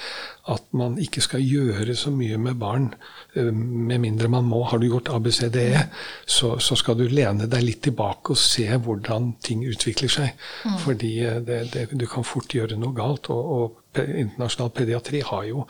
at 0.53 0.69
man 0.77 0.99
ikke 1.03 1.23
skal 1.25 1.43
gjøre 1.43 1.97
så 1.99 2.13
mye 2.15 2.37
med 2.39 2.61
barn 2.61 2.91
uh, 2.93 3.51
med 3.51 4.03
mindre 4.05 4.29
man 4.31 4.47
må. 4.51 4.61
Har 4.69 4.83
du 4.83 4.91
gjort 4.91 5.11
ABCDE, 5.17 5.87
så, 6.27 6.57
så 6.61 6.77
skal 6.77 7.01
du 7.01 7.07
lene 7.09 7.49
deg 7.51 7.65
litt 7.65 7.83
tilbake 7.89 8.37
og 8.37 8.41
se 8.41 8.69
hvordan 8.69 9.33
ting 9.43 9.65
utvikler 9.67 10.13
seg. 10.13 10.47
Mm. 10.69 10.79
Fordi 10.85 11.13
det, 11.49 11.89
du 11.97 12.07
kan 12.11 12.29
fort 12.29 12.55
gjøre 12.55 12.79
noe 12.79 12.95
galt. 12.97 13.33
og, 13.33 13.53
og 13.57 13.83
internasjonal 14.05 14.71
pediatri 14.71 15.21
har 15.25 15.45
jo 15.49 15.65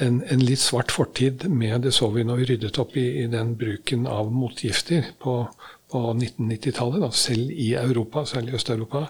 en, 0.00 0.22
en, 0.22 0.44
litt 0.44 0.60
svart 0.60 0.92
fortid 0.92 1.44
med 1.48 1.82
Det 1.84 1.92
så 1.92 2.08
vi 2.10 2.24
når 2.24 2.36
vi 2.40 2.44
ryddet 2.52 2.78
opp 2.80 2.96
i, 2.96 3.06
i 3.22 3.26
den 3.30 3.54
bruken 3.58 3.89
av 4.06 4.30
motgifter 4.32 5.10
på, 5.22 5.34
på 5.90 6.00
1990-tallet, 6.12 7.16
selv 7.16 7.50
i 7.50 7.72
Europa, 7.78 8.24
særlig 8.28 8.54
Øst-Europa, 8.58 9.04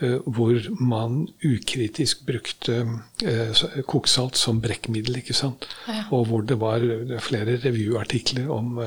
eh, 0.00 0.18
hvor 0.26 0.60
man 0.80 1.22
ukritisk 1.44 2.26
brukte 2.26 2.80
eh, 3.24 3.64
koksalt 3.88 4.36
som 4.36 4.60
brekkmiddel. 4.60 5.20
ikke 5.22 5.36
sant? 5.36 5.68
Ja. 5.88 6.04
Og 6.10 6.26
hvor 6.30 6.46
det 6.46 6.60
var 6.60 6.84
flere 7.20 7.58
revyartikler 7.64 8.50
om 8.50 8.80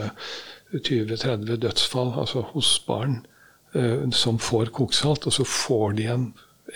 20-30 0.73 1.57
dødsfall 1.61 2.13
altså 2.19 2.45
hos 2.53 2.79
barn 2.87 3.23
som 4.13 4.37
får 4.37 4.69
koksalt, 4.69 5.25
og 5.25 5.33
så 5.33 5.43
får 5.49 5.95
de 5.97 6.03
en, 6.13 6.25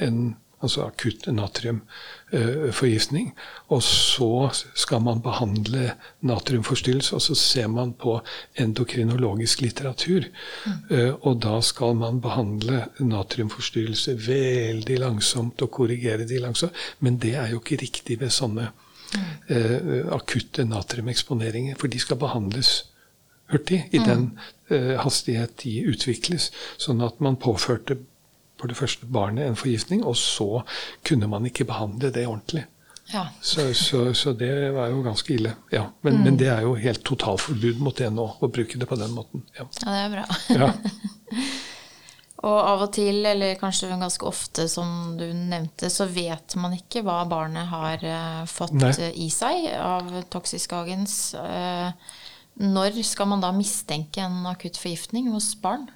en 0.01 0.21
altså 0.63 0.87
akutt 0.87 1.27
natriumforgiftning. 1.29 3.33
Og 3.73 3.83
så 3.85 4.49
skal 4.73 5.01
man 5.05 5.21
behandle 5.25 5.91
natriumforstyrrelse, 6.25 7.15
og 7.15 7.21
så 7.21 7.35
ser 7.37 7.67
man 7.71 7.93
på 7.93 8.17
endokrinologisk 8.59 9.61
litteratur. 9.65 10.21
Mm. 10.65 10.73
Og 11.21 11.39
da 11.45 11.61
skal 11.65 11.95
man 11.99 12.21
behandle 12.23 12.85
natriumforstyrrelse 12.99 14.17
veldig 14.27 14.99
langsomt 15.03 15.61
og 15.61 15.71
korrigere 15.77 16.27
de 16.27 16.41
langsomt. 16.41 16.75
Men 16.99 17.21
det 17.21 17.35
er 17.37 17.47
jo 17.53 17.61
ikke 17.61 17.83
riktig 17.83 18.21
ved 18.21 18.31
sånne 18.33 18.65
mm. 18.73 20.13
akutte 20.17 20.65
natriumeksponeringer, 20.65 21.75
for 21.77 21.87
de 21.91 21.99
skal 22.01 22.21
behandles 22.21 22.69
hurtig 23.51 23.83
i 23.91 24.01
den 24.03 24.31
uh, 24.71 24.95
hastighet 25.03 25.57
de 25.63 25.79
utvikles. 25.91 26.51
Sånn 26.81 27.03
at 27.05 27.21
man 27.23 27.39
påførte 27.39 27.99
for 28.59 28.71
det 28.71 28.77
første 28.77 29.05
barnet 29.05 29.47
en 29.47 29.59
forgiftning, 29.59 30.03
og 30.05 30.17
så 30.19 30.63
kunne 31.05 31.29
man 31.29 31.45
ikke 31.49 31.67
behandle 31.69 32.11
det 32.13 32.27
ordentlig. 32.27 32.65
Ja. 33.13 33.27
Så, 33.41 33.73
så, 33.73 34.13
så, 34.13 34.33
det 34.33 34.71
var 34.75 34.89
jo 34.91 35.01
ganske 35.01 35.33
ille. 35.33 35.53
Ja. 35.71 35.85
Men, 36.01 36.17
mm. 36.17 36.23
men, 36.23 36.37
det 36.39 36.49
er 36.51 36.65
jo 36.65 36.75
helt 36.75 37.05
totalforbud 37.07 37.79
mot 37.79 37.95
det 37.95 38.09
nå, 38.11 38.25
å 38.39 38.49
bruke 38.51 38.79
det 38.79 38.89
på 38.89 38.99
den 38.99 39.13
måten. 39.15 39.45
Ja, 39.55 39.67
ja 39.85 39.93
det 39.93 40.01
er 40.01 40.13
bra. 40.17 40.25
Ja. 40.51 40.71
og 42.49 42.57
av 42.57 42.83
og 42.87 42.91
til, 42.97 43.21
eller 43.25 43.55
kanskje 43.61 43.93
ganske 43.93 44.27
ofte, 44.27 44.67
som 44.71 45.15
du 45.19 45.25
nevnte, 45.31 45.91
så 45.93 46.09
vet 46.11 46.57
man 46.59 46.75
ikke 46.75 47.05
hva 47.07 47.21
barnet 47.29 47.71
har 47.71 48.03
uh, 48.03 48.43
fått 48.51 48.75
Nei. 48.75 48.91
i 49.15 49.29
seg 49.33 49.69
av 49.79 50.11
toksiskagens. 50.33 51.17
Uh, 51.39 51.95
når 52.57 52.99
skal 53.05 53.31
man 53.31 53.43
da 53.43 53.53
mistenke 53.55 54.19
en 54.25 54.43
akutt 54.49 54.79
forgiftning 54.81 55.31
hos 55.31 55.53
barn? 55.61 55.87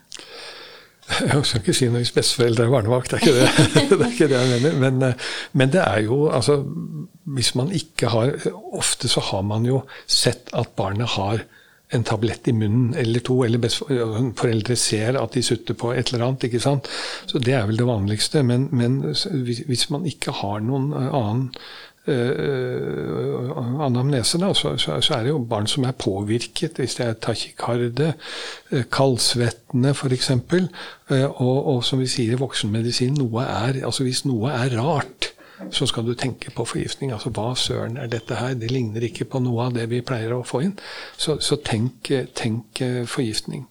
Jeg 1.31 1.45
skal 1.45 1.61
ikke 1.61 1.75
si 1.75 1.87
noe 1.89 2.01
hvis 2.01 2.13
besteforeldre 2.15 2.67
er 2.67 2.73
barnevakt, 2.73 3.11
det 3.11 3.19
er 3.19 3.23
ikke 3.25 3.37
det, 3.37 3.71
det, 3.89 3.99
er 3.99 4.11
ikke 4.11 4.29
det 4.31 4.41
jeg 4.41 4.51
mener. 4.51 4.77
Men, 4.83 5.07
eh, 5.07 5.31
men, 5.53 5.71
det 5.73 5.81
er 5.83 6.03
jo 6.07 6.23
altså 6.31 6.61
Hvis 7.31 7.53
man 7.55 7.71
ikke 7.75 8.09
har 8.11 8.31
Ofte 8.73 9.09
så 9.11 9.23
har 9.31 9.41
man 9.45 9.65
jo 9.65 9.83
sett 10.07 10.49
at 10.57 10.75
barnet 10.77 11.17
har 11.17 11.43
en 11.91 12.05
tablett 12.07 12.47
i 12.47 12.53
munnen 12.55 12.93
eller 12.95 13.19
to, 13.19 13.41
eller 13.43 13.65
foreldre 14.39 14.77
ser 14.79 15.17
at 15.19 15.33
de 15.35 15.43
sutter 15.43 15.75
på 15.75 15.91
et 15.91 16.11
eller 16.13 16.23
annet. 16.23 16.45
ikke 16.47 16.61
sant? 16.63 16.87
Så 17.27 17.39
det 17.43 17.51
er 17.57 17.65
vel 17.67 17.81
det 17.81 17.87
vanligste. 17.87 18.43
Men, 18.47 18.69
men 18.71 19.01
hvis 19.03 19.89
man 19.91 20.07
ikke 20.07 20.31
har 20.39 20.63
noen 20.63 20.93
eh, 20.95 21.09
annen 21.11 21.49
uh, 22.07 23.83
anamnese, 23.85 24.39
da, 24.41 24.53
så, 24.53 24.73
så, 24.77 24.97
så, 25.01 25.13
er 25.17 25.23
det 25.27 25.33
jo 25.33 25.41
barn 25.45 25.67
som 25.69 25.85
er 25.85 25.97
påvirket, 25.97 26.79
hvis 26.79 26.97
det 26.97 27.05
er 27.05 27.19
tachykarde, 27.21 28.13
uh, 28.71 28.83
kaldsvettende 28.91 29.93
f.eks. 29.93 30.31
Uh, 30.31 30.71
og, 31.11 31.57
og 31.75 31.83
som 31.85 32.01
vi 32.01 32.09
sier 32.09 32.33
i 32.33 32.41
voksenmedisin, 32.41 33.19
noe 33.21 33.45
er, 33.45 33.83
altså 33.85 34.07
hvis 34.07 34.25
noe 34.25 34.53
er 34.55 34.77
rart, 34.79 35.33
så 35.69 35.85
skal 35.85 36.07
du 36.07 36.15
tenke 36.17 36.49
på 36.49 36.65
forgiftning. 36.65 37.11
Altså 37.13 37.29
hva 37.29 37.51
søren 37.55 37.99
er 38.01 38.09
dette 38.09 38.35
her? 38.39 38.55
Det 38.57 38.71
ligner 38.71 39.03
ikke 39.05 39.27
på 39.29 39.43
noe 39.43 39.67
av 39.67 39.75
det 39.75 39.85
vi 39.91 40.01
pleier 40.01 40.33
å 40.33 40.41
få 40.47 40.63
inn. 40.65 40.73
Så, 41.21 41.37
så 41.37 41.59
tenk, 41.61 42.09
tenk, 42.33 42.81
forgiftning. 43.05 43.67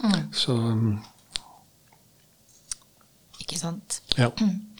Mm. 0.00 0.22
Så 0.32 0.56
um, 0.56 0.94
Ikke 3.44 3.60
sant. 3.60 4.00
Ja. 4.16 4.30
Mm. 4.40 4.73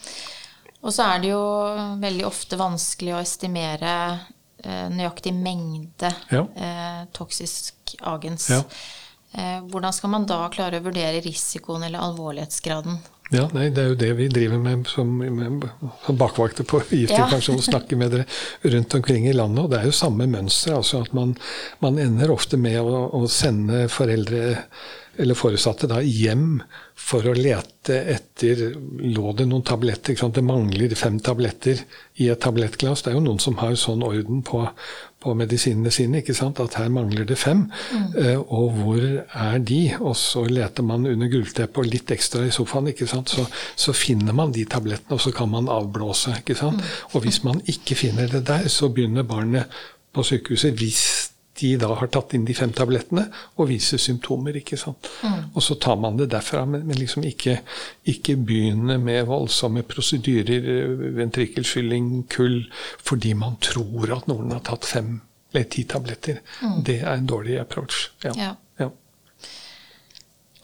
Og 0.84 0.92
så 0.92 1.06
er 1.08 1.22
det 1.22 1.32
jo 1.32 1.44
veldig 2.02 2.26
ofte 2.28 2.58
vanskelig 2.60 3.14
å 3.16 3.22
estimere 3.22 3.94
eh, 4.60 4.86
nøyaktig 4.92 5.32
mengde 5.36 6.10
ja. 6.28 6.44
eh, 6.44 7.00
toksisk 7.16 7.96
agens. 8.04 8.50
Ja. 8.52 8.60
Eh, 9.34 9.64
hvordan 9.70 9.96
skal 9.96 10.12
man 10.12 10.28
da 10.28 10.44
klare 10.52 10.78
å 10.78 10.84
vurdere 10.84 11.24
risikoen 11.24 11.86
eller 11.88 12.04
alvorlighetsgraden? 12.04 13.00
Ja, 13.32 13.46
nei, 13.56 13.70
Det 13.72 13.80
er 13.80 13.88
jo 13.88 13.96
det 13.98 14.10
vi 14.18 14.26
driver 14.28 14.60
med 14.60 14.84
som, 14.86 15.08
med, 15.18 15.64
som 16.04 16.18
bakvakter 16.20 16.66
på 16.68 16.82
giftpensjon. 16.90 17.56
Ja. 17.56 17.66
snakker 17.70 17.96
med 17.96 18.12
dere 18.12 18.26
rundt 18.74 18.94
omkring 18.94 19.26
i 19.26 19.32
landet. 19.32 19.64
Og 19.64 19.72
det 19.72 19.80
er 19.80 19.88
jo 19.88 19.96
samme 19.96 20.28
mønster. 20.30 20.76
altså 20.76 21.00
at 21.02 21.12
Man, 21.16 21.32
man 21.80 21.98
ender 21.98 22.30
ofte 22.30 22.60
med 22.60 22.82
å, 22.82 23.06
å 23.16 23.24
sende 23.26 23.86
foreldre 23.88 24.58
eller 25.16 25.36
foresatte 25.38 25.88
da 25.90 26.00
hjem 26.02 26.58
for 26.98 27.26
å 27.26 27.34
lete 27.36 27.96
etter 28.14 28.60
Lå 29.04 29.32
det 29.36 29.46
noen 29.50 29.64
tabletter? 29.66 30.16
Det 30.16 30.42
mangler 30.44 30.94
fem 30.98 31.18
tabletter 31.22 31.80
i 32.22 32.28
et 32.32 32.40
tablettglass. 32.40 33.04
Det 33.04 33.12
er 33.12 33.18
jo 33.18 33.24
noen 33.24 33.42
som 33.42 33.58
har 33.60 33.74
sånn 33.78 34.04
orden 34.06 34.42
på, 34.46 34.62
på 35.22 35.34
medisinene 35.38 35.92
sine 35.94 36.22
ikke 36.22 36.36
sant? 36.36 36.62
at 36.62 36.78
her 36.80 36.90
mangler 36.92 37.26
det 37.28 37.38
fem. 37.40 37.66
Mm. 37.92 38.06
Uh, 38.16 38.40
og 38.42 38.78
hvor 38.80 39.04
er 39.04 39.58
de? 39.58 39.80
Og 40.00 40.16
så 40.18 40.44
leter 40.48 40.86
man 40.86 41.06
under 41.10 41.30
gulvteppet 41.32 41.82
og 41.82 41.90
litt 41.90 42.14
ekstra 42.14 42.46
i 42.46 42.54
sofaen. 42.54 42.92
ikke 42.94 43.08
sant? 43.10 43.34
Så, 43.34 43.46
så, 43.76 43.94
finner 43.94 44.36
man 44.36 44.54
de 44.54 44.66
tablettene, 44.68 45.18
og 45.18 45.22
så 45.22 45.34
kan 45.34 45.52
man 45.52 45.70
avblåse. 45.72 46.38
ikke 46.42 46.58
sant? 46.58 46.80
Mm. 46.80 47.10
Og 47.12 47.26
hvis 47.26 47.42
man 47.46 47.60
ikke 47.70 47.98
finner 47.98 48.30
det 48.30 48.46
der, 48.48 48.68
så 48.72 48.90
begynner 48.92 49.26
barnet 49.28 49.82
på 50.14 50.22
sykehuset, 50.22 50.76
hvis 50.78 51.23
de 51.60 51.74
da 51.78 51.90
har 51.94 52.10
tatt 52.10 52.34
inn 52.34 52.46
de 52.48 52.54
fem 52.56 52.72
tablettene 52.74 53.28
og 53.56 53.68
viser 53.70 54.00
symptomer. 54.02 54.56
ikke 54.58 54.78
sant? 54.80 55.06
Mm. 55.22 55.52
Og 55.54 55.62
så 55.62 55.76
tar 55.80 55.98
man 56.02 56.18
det 56.18 56.30
derfra, 56.32 56.64
men, 56.66 56.82
men 56.88 56.98
liksom 56.98 57.26
ikke, 57.28 57.60
ikke 58.10 58.36
begynne 58.36 58.98
med 59.02 59.28
voldsomme 59.28 59.84
prosedyrer, 59.86 60.66
ventrikkelfylling, 61.20 62.24
kull, 62.32 62.64
fordi 63.02 63.34
man 63.38 63.60
tror 63.62 64.16
at 64.16 64.28
noen 64.30 64.54
har 64.56 64.64
tatt 64.66 64.88
fem 64.88 65.16
eller 65.54 65.70
ti 65.70 65.84
tabletter. 65.86 66.40
Mm. 66.62 66.82
Det 66.82 66.98
er 67.04 67.14
en 67.14 67.30
dårlig 67.30 67.60
approach. 67.62 68.08
Ja. 68.24 68.32
ja. 68.34 68.50
ja. 68.82 68.90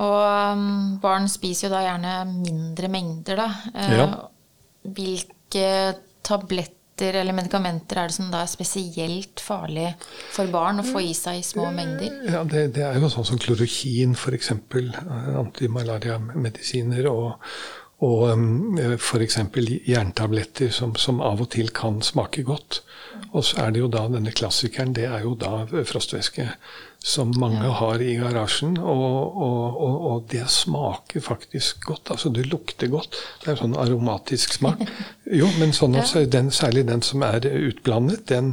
Og 0.03 0.19
um, 0.57 0.99
barn 1.03 1.31
spiser 1.31 1.69
jo 1.69 1.75
da 1.77 1.85
gjerne 1.87 2.17
mindre 2.33 2.91
mengder, 2.91 3.45
da. 3.45 3.49
Uh, 3.77 3.95
ja. 3.95 4.11
Hvilke 4.99 5.71
tabletter 6.27 6.80
tabletter 7.01 7.21
eller 7.21 7.33
medikamenter 7.33 7.97
er 7.99 8.09
det 8.09 8.15
som 8.15 8.31
da 8.31 8.43
er 8.45 8.51
spesielt 8.51 9.41
farlig 9.41 9.95
for 10.33 10.47
barn 10.53 10.81
å 10.81 10.85
få 10.85 11.01
i 11.01 11.15
seg 11.15 11.41
i 11.41 11.43
små 11.43 11.71
mengder? 11.73 12.11
Ja, 12.29 12.45
Det, 12.45 12.75
det 12.77 12.85
er 12.85 12.99
jo 12.99 13.09
sånn 13.09 13.25
som 13.25 13.39
klorokin, 13.39 14.15
f.eks. 14.15 14.53
Antimalariamedisiner. 15.41 17.07
og 17.11 17.39
og 18.01 18.31
um, 18.33 18.79
f.eks. 18.97 19.35
jerntabletter 19.85 20.71
som, 20.73 20.95
som, 20.97 21.21
av 21.21 21.43
og 21.45 21.51
til 21.53 21.69
kan 21.69 22.01
smake 22.01 22.47
godt. 22.49 22.81
Og 23.37 23.45
så 23.45 23.59
er 23.61 23.75
det 23.75 23.83
jo 23.83 23.91
da 23.93 24.07
denne 24.09 24.33
klassikeren, 24.33 24.95
det 24.97 25.05
er 25.05 25.21
jo 25.21 25.35
da 25.37 25.67
frostvæske 25.69 26.47
som 27.03 27.33
mange 27.41 27.65
ja. 27.65 27.73
har 27.79 28.03
i 28.05 28.15
garasjen. 28.21 28.77
Og, 28.79 29.37
og, 29.37 29.79
og, 29.81 29.95
og, 30.11 30.25
det 30.31 30.45
smaker 30.53 31.25
faktisk 31.25 31.87
godt. 31.89 32.13
Altså 32.13 32.29
det 32.35 32.47
lukter 32.53 32.91
godt. 32.93 33.17
Det 33.41 33.49
er 33.49 33.55
en 33.55 33.63
sånn 33.65 33.81
aromatisk 33.81 34.61
smak. 34.61 34.85
Jo, 35.31 35.47
men 35.61 35.71
sånn 35.71 35.95
at 35.95 36.11
den, 36.33 36.49
særlig 36.51 36.89
den 36.89 37.05
som 37.07 37.23
er 37.23 37.45
utblandet, 37.47 38.25
den, 38.27 38.49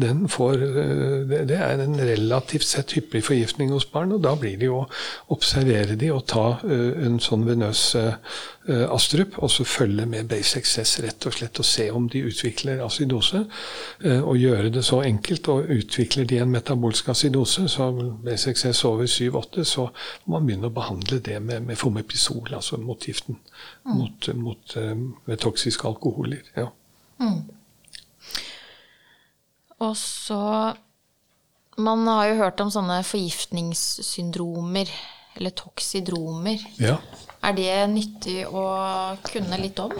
den 0.00 0.22
får 0.32 0.62
eh, 0.64 1.26
det, 1.28 1.58
er 1.58 1.82
en 1.84 1.98
relativt 2.00 2.64
sett 2.64 2.94
hyppig 2.96 3.20
forgiftning 3.26 3.68
hos 3.74 3.84
barn. 3.84 4.14
Og 4.16 4.22
da 4.24 4.32
blir 4.40 4.56
det 4.56 4.70
jo 4.70 4.78
å 4.80 4.86
observere 5.36 5.98
de 6.00 6.08
og 6.14 6.24
ta 6.32 6.46
uh, 6.62 7.04
en 7.04 7.20
sånn 7.20 7.44
venøs 7.44 7.82
uh, 8.00 8.16
astrup, 8.68 9.38
og 9.42 9.50
så 9.50 9.64
følge 9.64 10.06
med 10.06 10.28
Base 10.30 10.58
Access 10.58 11.00
rett 11.02 11.26
og 11.26 11.34
slett 11.34 11.58
og 11.58 11.66
se 11.66 11.88
om 11.90 12.04
de 12.08 12.22
utvikler 12.28 12.82
acidose. 12.84 13.44
Uh, 14.04 14.20
og 14.20 14.36
gjøre 14.38 14.70
det 14.70 14.84
så 14.86 15.00
enkelt. 15.02 15.48
Og 15.48 15.70
utvikler 15.76 16.28
de 16.28 16.38
en 16.42 16.52
metabolsk 16.52 17.08
acidose, 17.08 17.66
så 17.68 17.88
B6S 18.24 18.84
over 18.86 19.06
7-8, 19.10 19.64
så 19.64 19.88
må 20.24 20.36
man 20.36 20.46
begynne 20.46 20.70
å 20.70 20.76
behandle 20.76 21.18
det 21.18 21.40
med, 21.42 21.66
med 21.66 21.80
fomepisol, 21.80 22.54
altså 22.54 22.78
motgiften 22.78 23.38
mm. 23.38 23.96
mot, 23.96 24.30
mot 24.38 24.76
uh, 24.78 25.34
toksiske 25.40 25.88
alkoholer. 25.88 26.46
Ja. 26.56 26.68
Mm. 27.22 27.42
Og 29.82 29.96
så 29.98 30.74
Man 31.76 32.04
har 32.06 32.26
jo 32.28 32.34
hørt 32.36 32.60
om 32.60 32.68
sånne 32.70 32.98
forgiftningssyndromer, 33.08 34.90
eller 35.38 35.54
toksidromer. 35.56 36.60
Ja. 36.76 36.98
Er 37.42 37.54
det 37.58 37.70
nyttig 37.90 38.42
å 38.46 38.66
kunne 39.26 39.58
litt 39.58 39.80
om? 39.82 39.94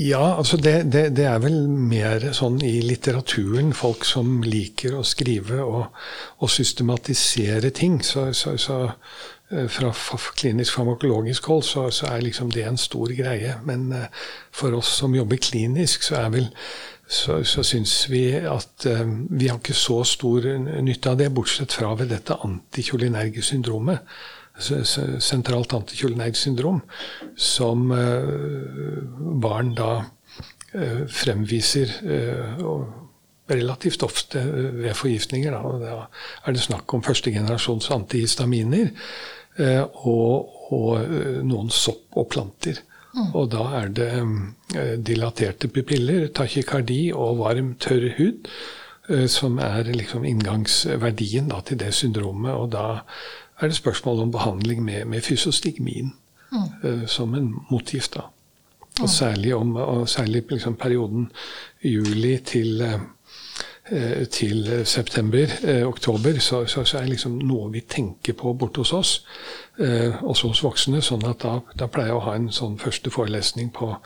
Ja, 0.00 0.36
altså 0.38 0.56
det, 0.56 0.92
det, 0.92 1.10
det, 1.16 1.26
er 1.28 1.40
vel 1.42 1.66
mer 1.68 2.30
sånn 2.32 2.60
i 2.64 2.78
litteraturen. 2.86 3.74
Folk 3.76 4.06
som 4.08 4.38
liker 4.46 4.94
å 4.96 5.02
skrive 5.04 5.60
og, 5.60 5.98
og 6.40 6.52
systematisere 6.52 7.72
ting. 7.76 7.98
Så, 8.06 8.30
så, 8.32 8.54
så 8.56 8.78
eh, 8.86 9.66
fra 9.68 9.92
klinisk 10.38 10.78
farmakologisk 10.78 11.50
hold 11.52 11.66
så, 11.68 11.88
så, 11.92 12.08
er 12.14 12.24
liksom 12.24 12.54
det 12.54 12.64
en 12.70 12.80
stor 12.80 13.12
greie. 13.18 13.58
Men 13.68 13.90
eh, 13.92 14.08
for 14.56 14.78
oss 14.78 14.94
som 15.02 15.18
jobber 15.18 15.42
klinisk, 15.42 16.08
så 16.08 16.22
er 16.22 16.32
vel 16.38 16.50
så, 17.10 17.42
så 17.44 17.66
syns 17.66 18.04
vi 18.06 18.24
at 18.38 18.86
um, 18.86 19.24
vi 19.34 19.48
har 19.50 19.58
ikke 19.58 19.74
så 19.74 20.04
stor 20.06 20.44
nytte 20.80 21.10
av 21.10 21.16
det, 21.18 21.32
bortsett 21.34 21.74
fra 21.74 21.90
ved 21.98 22.12
dette 22.14 22.36
antikjolinergesyndromet. 22.46 24.06
Sentralt 24.60 25.74
antikjolinergsyndrom, 25.76 26.82
som 27.36 27.90
uh, 27.92 29.00
barn 29.42 29.74
da 29.78 29.92
uh, 30.02 31.02
fremviser 31.08 31.94
uh, 32.04 32.84
relativt 33.50 34.04
ofte 34.06 34.44
ved 34.44 34.94
forgiftninger. 34.94 35.56
Da. 35.56 36.04
er 36.46 36.54
det 36.54 36.62
snakk 36.62 36.94
om 36.94 37.02
førstegenerasjons 37.02 37.90
antihistaminer 37.90 38.92
og, 40.06 40.52
og 40.70 41.10
noen 41.42 41.72
sopp 41.74 42.14
og 42.14 42.28
planter. 42.30 42.78
Mm. 43.10 43.30
Og 43.34 43.48
da 43.50 43.64
er 43.80 43.90
det 43.94 44.10
eh, 44.78 44.94
dilaterte 45.02 45.70
pupiller, 45.72 46.28
tachykardi 46.34 47.10
og 47.10 47.40
varm, 47.40 47.72
tørr 47.82 48.06
hud 48.18 48.46
eh, 49.10 49.26
som 49.30 49.58
er 49.62 49.90
liksom 49.90 50.26
inngangsverdien 50.28 51.50
da, 51.50 51.58
til 51.66 51.80
det 51.82 51.90
syndromet. 51.96 52.54
Og 52.54 52.70
da 52.76 53.02
er 53.60 53.72
det 53.72 53.76
spørsmål 53.76 54.24
om 54.24 54.32
behandling 54.32 54.82
med, 54.84 55.04
med 55.04 55.22
fysiostigmin 55.22 56.12
mm. 56.52 56.68
uh, 56.84 57.06
som 57.06 57.34
en 57.34 57.54
motgift. 57.70 58.14
da. 58.14 58.28
Og 59.00 59.08
særlig, 59.08 59.54
om, 59.54 59.76
og 59.76 60.08
særlig 60.08 60.44
liksom 60.50 60.74
perioden 60.76 61.30
juli 61.84 62.36
til 62.44 62.82
Eh, 63.92 64.26
til 64.26 64.86
september, 64.86 65.46
eh, 65.62 65.88
oktober, 65.88 66.38
så, 66.38 66.66
så, 66.66 66.84
så, 66.84 66.98
er 66.98 67.02
det 67.02 67.16
liksom 67.16 67.40
noe 67.42 67.72
vi 67.72 67.80
tenker 67.80 68.36
på 68.38 68.52
borte 68.54 68.84
hos 68.84 68.92
oss. 68.94 69.14
Eh, 69.82 70.20
også 70.22 70.50
hos 70.52 70.60
voksne. 70.62 71.00
sånn 71.02 71.26
at 71.26 71.42
da, 71.42 71.56
da, 71.74 71.88
pleier 71.90 72.12
jeg 72.12 72.18
å 72.20 72.22
ha 72.22 72.34
en 72.38 72.46
sånn 72.54 72.76
første 72.78 73.10
forelesning 73.10 73.72
på 73.74 73.96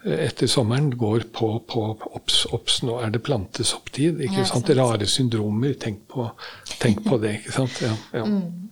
etter 0.00 0.48
sommeren 0.48 0.88
går 0.96 1.28
på, 1.36 1.50
på 1.68 1.82
obs, 2.16 2.46
obs, 2.56 2.80
nå 2.82 2.96
er 3.04 3.12
det 3.14 3.20
plantesopptid. 3.22 4.18
ikke 4.24 4.40
ja, 4.40 4.48
sant? 4.48 4.72
Rare 4.74 5.06
syndromer. 5.06 5.76
Tenk 5.78 6.08
på, 6.08 6.26
tenk 6.80 7.04
på, 7.04 7.20
det. 7.20 7.36
ikke 7.42 7.54
sant? 7.60 7.82
Ja, 7.84 7.94
ja. 8.16 8.24
Mm. 8.24 8.70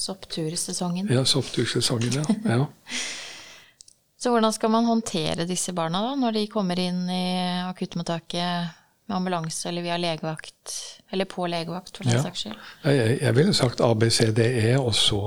Sopptursesongen. 0.00 1.10
Ja, 1.12 1.24
sopptursesongen, 1.28 2.12
ja. 2.22 2.24
ja. 2.44 2.66
Så 4.20 4.30
hvordan 4.30 4.52
skal 4.52 4.70
man 4.72 4.84
håndtere 4.84 5.46
disse 5.48 5.72
barna 5.72 6.02
da, 6.04 6.12
når 6.16 6.34
de 6.36 6.48
kommer 6.52 6.80
inn 6.80 7.06
i 7.08 7.24
akuttmottaket 7.64 8.76
med 9.08 9.14
ambulanse 9.16 9.68
eller 9.70 9.86
via 9.86 9.96
legevakt, 9.96 10.74
eller 11.10 11.24
på 11.24 11.46
legevakt, 11.48 11.96
for 11.96 12.04
den 12.04 12.18
ja. 12.18 12.24
saks 12.26 12.44
skyld? 12.44 12.58
Jeg, 12.84 13.14
jeg 13.22 13.36
ville 13.38 13.54
sagt 13.56 13.80
ABCDE, 13.80 14.74
og 14.76 14.92
så, 14.96 15.22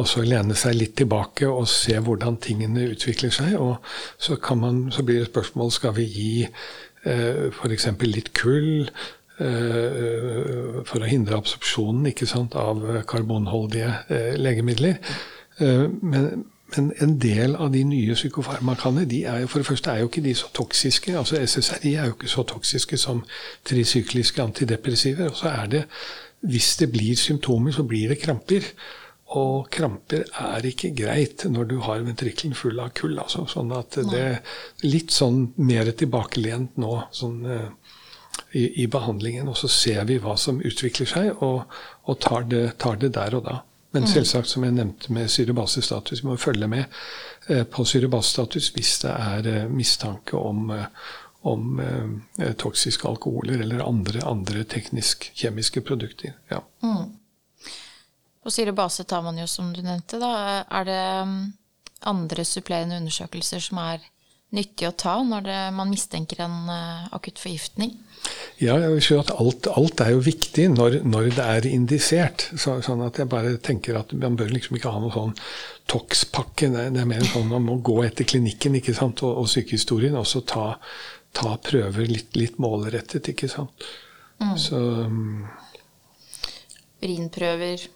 og 0.00 0.08
så 0.08 0.24
lene 0.24 0.56
seg 0.56 0.78
litt 0.78 0.96
tilbake 0.96 1.48
og 1.48 1.68
se 1.68 1.98
hvordan 2.08 2.40
tingene 2.40 2.88
utvikler 2.94 3.32
seg. 3.36 3.58
Og 3.60 3.84
så, 4.16 4.40
man, 4.56 4.86
så 4.92 5.04
blir 5.04 5.20
det 5.20 5.28
spørsmål 5.28 5.76
skal 5.76 5.96
vi 6.00 6.08
gi 6.08 6.32
eh, 6.48 7.46
f.eks. 7.52 7.90
litt 8.08 8.32
kull. 8.36 8.88
Uh, 9.36 10.80
for 10.88 11.04
å 11.04 11.08
hindre 11.10 11.36
absorpsjonen 11.36 12.08
sant, 12.24 12.54
av 12.56 12.80
karbonholdige 13.04 13.90
uh, 14.08 14.32
legemidler. 14.40 14.96
Uh, 15.60 15.92
men, 16.00 16.46
men 16.72 16.88
en 17.04 17.18
del 17.20 17.52
av 17.60 17.68
de 17.74 17.82
nye 17.84 18.16
psykofarmakaene 18.16 19.04
de 19.04 19.22
er 19.28 19.42
jo 19.42 19.50
for 19.52 19.60
det 19.60 19.68
første 19.68 19.92
er 19.92 20.00
jo 20.00 20.08
ikke 20.08 20.24
de 20.24 20.32
så 20.34 20.48
toksiske. 20.56 21.18
altså 21.18 21.36
SSRI 21.36 21.94
er 21.94 22.08
jo 22.08 22.16
ikke 22.16 22.32
så 22.32 22.46
toksiske 22.48 22.96
som 22.96 23.20
trisykliske 23.68 24.42
antidepressiver. 24.42 25.28
Og 25.28 25.36
så 25.36 25.52
er 25.52 25.66
det, 25.74 25.82
hvis 26.40 26.76
det 26.80 26.90
blir 26.94 27.20
symptomer, 27.20 27.76
så 27.76 27.84
blir 27.84 28.08
det 28.14 28.22
kramper. 28.22 28.72
Og 29.36 29.68
kramper 29.74 30.24
er 30.38 30.66
ikke 30.66 30.94
greit 30.96 31.44
når 31.50 31.70
du 31.70 31.76
har 31.84 32.04
ventrikkelen 32.06 32.54
full 32.54 32.80
av 32.80 32.92
kull. 32.96 33.18
Altså. 33.18 33.44
Sånn 33.50 33.72
at 33.76 33.98
det 34.10 34.22
er 34.22 34.40
litt 34.86 35.12
sånn 35.14 35.50
mer 35.60 35.92
tilbakelent 35.92 36.80
nå 36.80 37.00
sånn, 37.12 37.42
i, 38.52 38.82
i, 38.82 38.86
behandlingen. 38.86 39.48
Og 39.48 39.56
så 39.56 39.68
ser 39.68 40.04
vi 40.08 40.18
hva 40.22 40.36
som 40.40 40.60
utvikler 40.64 41.08
seg, 41.10 41.42
og, 41.44 41.64
og 42.04 42.20
tar, 42.22 42.46
det, 42.50 42.64
tar 42.82 43.00
det 43.02 43.14
der 43.16 43.38
og 43.38 43.46
da. 43.48 43.60
Men 43.94 44.04
mm. 44.04 44.10
selvsagt, 44.12 44.50
som 44.50 44.64
jeg 44.66 44.76
nevnte 44.76 45.12
med 45.14 45.30
syrebasestatus, 45.32 46.22
vi 46.22 46.28
må 46.28 46.36
følge 46.40 46.68
med 46.68 46.84
eh, 47.48 47.62
på 47.64 47.84
syrebasestatus 47.88 48.72
hvis 48.76 48.96
det 49.04 49.12
er 49.12 49.52
eh, 49.52 49.68
mistanke 49.72 50.36
om, 50.36 50.70
eh, 50.74 50.88
om 51.46 51.78
toksiske 52.58 53.06
alkoholer 53.08 53.62
eller 53.62 53.84
andre, 53.86 54.20
andre 54.26 54.64
teknisk-kjemiske 54.66 55.80
produkter. 55.86 56.34
Ja. 56.50 56.58
Mm. 56.82 57.14
På 58.42 58.50
syrebase 58.50 59.04
tar 59.04 59.22
man 59.22 59.38
jo, 59.38 59.46
som 59.46 59.72
du 59.72 59.80
nevnte, 59.82 60.18
da. 60.22 60.32
Er 60.66 60.84
det 60.86 61.00
mm, 61.30 61.40
andre 62.12 62.44
supplerende 62.44 62.98
undersøkelser 63.00 63.62
som 63.62 63.80
er 63.82 64.04
nyttig 64.54 64.86
å 64.88 64.94
ta 64.94 65.16
når 65.26 65.46
det, 65.46 65.60
man 65.74 65.90
mistenker 65.90 66.44
en 66.44 66.70
akutt 67.14 67.40
forgiftning? 67.42 67.96
Ja, 68.56 68.78
jeg 68.80 68.92
vil 68.94 69.02
si 69.04 69.16
at 69.18 69.30
alt, 69.34 69.66
alt, 69.68 70.00
er 70.00 70.14
jo 70.14 70.22
viktig 70.24 70.64
når, 70.72 71.00
når 71.04 71.28
det 71.36 71.44
er 71.44 71.66
indisert. 71.68 72.46
Så, 72.56 72.78
sånn 72.84 73.02
at 73.04 73.20
jeg 73.20 73.28
bare 73.32 73.56
tenker 73.62 73.98
at 74.00 74.14
man 74.16 74.38
bør 74.38 74.54
liksom 74.54 74.78
ikke 74.78 74.92
ha 74.94 75.02
noe 75.02 75.12
sånn 75.12 75.34
TOX-pakke. 75.92 76.70
Det, 76.72 76.86
det, 76.94 77.02
er 77.02 77.10
mer 77.10 77.26
sånn 77.28 77.50
man 77.50 77.66
må 77.66 77.76
gå 77.84 77.98
etter 78.06 78.28
klinikken 78.28 78.78
ikke 78.80 78.96
sant? 78.96 79.22
og, 79.26 79.42
og 79.42 79.50
sykehistorien, 79.52 80.16
og 80.16 80.28
så 80.30 80.42
ta, 80.48 80.70
ta 81.36 81.56
prøver 81.62 82.08
litt, 82.08 82.32
litt, 82.38 82.56
målrettet, 82.62 83.32
ikke 83.34 83.50
sant. 83.52 83.86
Mm. 84.40 84.56
Så 84.60 84.80
um, 84.80 85.44
Urinprøver 87.04 87.86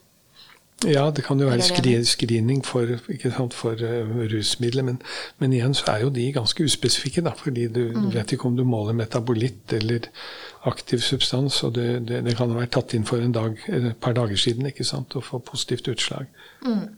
ja, 0.87 1.03
det 1.13 1.23
kan 1.25 1.39
jo 1.39 1.47
være 1.49 1.61
skri 1.65 1.93
screening 2.05 2.63
for, 2.65 2.89
sant, 3.35 3.53
for 3.53 3.77
uh, 3.77 4.13
rusmidler, 4.31 4.85
men, 4.87 5.01
men, 5.37 5.53
igjen 5.53 5.75
så 5.77 5.91
er 5.93 6.05
jo 6.05 6.13
de 6.13 6.25
ganske 6.33 6.65
uspesifikke. 6.65 7.21
Da, 7.25 7.35
fordi 7.37 7.67
du, 7.67 7.83
mm. 7.93 8.07
vet 8.15 8.33
ikke 8.33 8.49
om 8.49 8.57
du 8.57 8.63
måler 8.65 8.97
metabolitt 8.97 9.73
eller 9.77 10.09
aktiv 10.69 11.03
substans. 11.05 11.61
og 11.63 11.75
det, 11.75 12.07
det, 12.09 12.23
det 12.25 12.37
kan 12.37 12.49
ha 12.49 12.63
vært 12.63 12.73
tatt 12.77 12.95
inn 12.97 13.05
for 13.05 13.21
en 13.21 13.35
dag, 13.35 13.59
et 13.69 13.93
par 14.01 14.17
dager 14.17 14.39
siden 14.39 14.71
ikke 14.71 14.87
sant, 14.87 15.15
og 15.15 15.27
få 15.27 15.41
positivt 15.45 15.91
utslag. 15.93 16.25
Mm. 16.65 16.97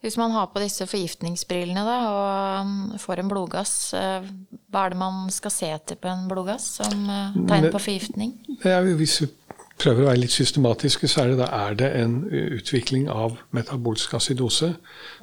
Hvis 0.00 0.16
man 0.16 0.32
har 0.32 0.46
på 0.48 0.62
disse 0.62 0.86
forgiftningsbrillene 0.88 1.82
da, 1.84 1.98
og 2.08 3.00
får 3.02 3.20
en 3.20 3.34
blodgass, 3.34 3.74
uh, 3.98 4.22
hva 4.70 4.86
er 4.86 4.94
det 4.94 5.02
man 5.02 5.26
skal 5.34 5.52
se 5.54 5.74
etter 5.74 5.98
på 5.98 6.08
en 6.08 6.30
blodgass 6.30 6.76
som 6.78 7.04
tegn 7.50 7.68
på 7.74 7.82
forgiftning? 7.82 8.38
Ja, 8.62 8.78
hvis 8.86 9.18
vi 9.24 9.32
prøver 9.80 10.04
å 10.04 10.08
være 10.10 10.22
litt 10.22 10.34
systematiske, 10.34 11.08
så 11.08 11.24
er 11.24 11.32
det 11.32 11.38
da 11.40 11.50
er 11.56 11.76
det 11.80 11.90
en 12.00 12.16
utvikling 12.30 13.08
av 13.10 13.38
metabolsk 13.56 14.14
acidose. 14.18 14.74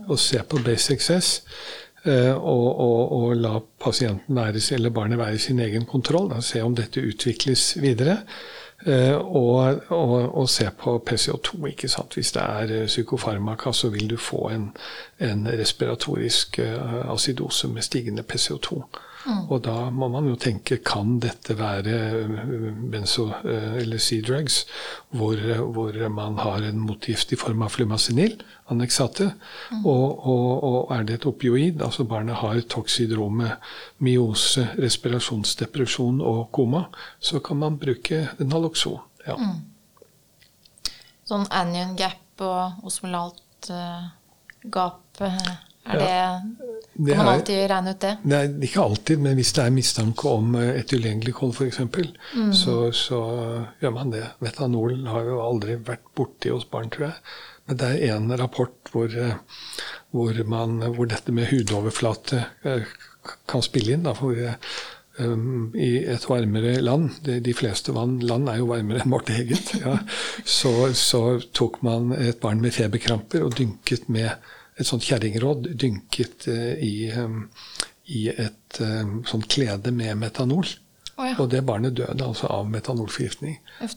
Og 0.08 0.20
se 0.20 0.42
på 0.44 0.62
B6S. 0.66 1.34
Eh, 2.08 2.36
og, 2.36 2.80
og, 2.80 3.12
og, 3.12 3.36
la 3.36 3.58
pasienten 3.82 4.36
være, 4.36 4.62
eller 4.76 4.94
barnet 4.94 5.20
være 5.20 5.36
i 5.36 5.42
sin 5.44 5.60
egen 5.60 5.86
kontroll. 5.86 6.30
Da, 6.32 6.42
se 6.42 6.62
om 6.64 6.76
dette 6.76 7.04
utvikles 7.04 7.74
videre. 7.82 8.22
Eh, 8.86 9.16
og, 9.18 9.82
og, 9.92 10.50
se 10.50 10.70
på 10.80 10.98
PCO2. 11.10 11.66
ikke 11.74 11.90
sant? 11.92 12.14
Hvis 12.16 12.32
det 12.32 12.44
er 12.44 12.76
eh, 12.82 12.88
psykofarmaka, 12.88 13.74
så 13.74 13.90
vil 13.90 14.10
du 14.10 14.18
få 14.18 14.50
en, 14.54 14.70
en 15.20 15.48
respiratorisk 15.48 16.60
acidose 17.10 17.68
med 17.68 17.82
stigende 17.84 18.24
PCO2. 18.24 18.82
Og 19.28 19.60
da 19.66 19.90
må 19.92 20.08
man 20.12 20.28
jo 20.30 20.36
tenke 20.40 20.78
kan 20.86 21.18
dette 21.24 21.58
være 21.60 21.96
øh, 22.16 22.68
benzo- 22.92 23.44
øh, 23.44 23.76
eller 23.82 24.00
C-drugs, 24.00 24.66
hvor, 25.10 25.36
hvor, 25.74 26.10
man 26.10 26.38
har 26.38 26.64
en 26.68 26.80
motgift 26.80 27.32
i 27.32 27.40
form 27.40 27.62
av 27.66 27.74
flumacenil, 27.76 28.38
anneksate, 28.72 29.32
og, 29.84 30.28
og, 30.28 30.64
og, 30.64 30.96
er 30.96 31.04
det 31.04 31.20
et 31.20 31.28
opioid, 31.30 31.82
altså 31.82 32.04
barnet 32.08 32.40
har 32.40 32.62
toksidrome, 32.70 33.52
myose, 34.00 34.68
respirasjonsdepresjon 34.80 36.22
og 36.22 36.48
koma, 36.52 36.86
så 37.20 37.40
kan 37.40 37.60
man 37.64 37.80
bruke 37.80 38.28
Naloxon. 38.40 39.00
Ja. 39.28 39.36
Mm. 39.36 39.60
Sånn 41.28 41.44
anion 41.52 41.98
gap 42.00 42.44
og 42.44 42.88
osmolalt 42.88 43.72
uh, 43.74 44.08
gap, 44.72 45.04
er 45.20 46.00
det 46.00 46.77
det 46.98 47.14
kan 47.14 47.26
man 47.26 47.36
alltid 47.36 47.60
regne 47.70 47.92
ut 47.94 48.00
det? 48.02 48.14
Nei, 48.26 48.42
ikke 48.66 48.82
alltid, 48.82 49.22
men 49.22 49.38
hvis 49.38 49.52
det 49.54 49.66
er 49.68 49.76
mistanke 49.76 50.32
om 50.32 50.56
et 50.58 50.80
etylenglikol 50.82 51.54
f.eks., 51.54 51.84
mm. 51.84 52.50
så, 52.58 52.78
så 52.96 53.20
gjør 53.82 53.94
man 53.94 54.14
det. 54.16 54.24
Metanol 54.42 55.04
har 55.06 55.30
jo 55.30 55.38
aldri 55.44 55.78
vært 55.78 56.10
borti 56.18 56.50
hos 56.54 56.66
barn, 56.72 56.90
tror 56.94 57.12
jeg. 57.12 57.22
Men 57.68 57.80
det 57.82 57.92
er 58.00 58.16
en 58.16 58.34
rapport 58.40 58.92
hvor, 58.94 59.14
eh, 59.14 59.38
hvor, 60.16 60.44
man, 60.50 60.80
hvor 60.96 61.10
dette 61.12 61.36
med 61.36 61.52
hudoverflate 61.52 62.44
eh, 62.66 62.94
kan 63.50 63.66
spille 63.66 63.94
inn. 63.94 64.08
Da, 64.08 64.16
for 64.18 64.34
um, 65.20 65.74
i 65.78 65.92
et 66.08 66.26
varmere 66.30 66.80
land, 66.82 67.12
de, 67.28 67.40
de 67.44 67.56
fleste 67.58 67.94
land 67.94 68.50
er 68.50 68.62
jo 68.62 68.72
varmere 68.72 69.04
enn 69.04 69.14
vårt 69.14 69.30
eget, 69.36 69.76
ja, 69.84 70.00
så, 70.60 70.94
så 70.98 71.24
tok 71.54 71.82
man 71.86 72.14
et 72.18 72.40
barn 72.42 72.64
med 72.64 72.74
feberkramper 72.74 73.46
og 73.46 73.58
dynket 73.60 74.08
med 74.10 74.32
et 74.78 74.88
sånt 74.88 75.06
kjerringråd 75.06 75.72
dynket 75.74 76.50
uh, 76.52 76.74
i, 76.78 77.10
i, 78.14 78.28
et 78.30 78.82
sånt 79.28 79.48
klede 79.52 79.92
med 79.96 80.20
metanol. 80.22 80.68
Oh, 81.18 81.26
ja. 81.26 81.34
Og 81.42 81.48
det 81.50 81.64
barnet 81.66 81.96
døde 81.98 82.22
altså 82.22 82.46
av 82.54 82.68
metanolforgiftning. 82.70 83.56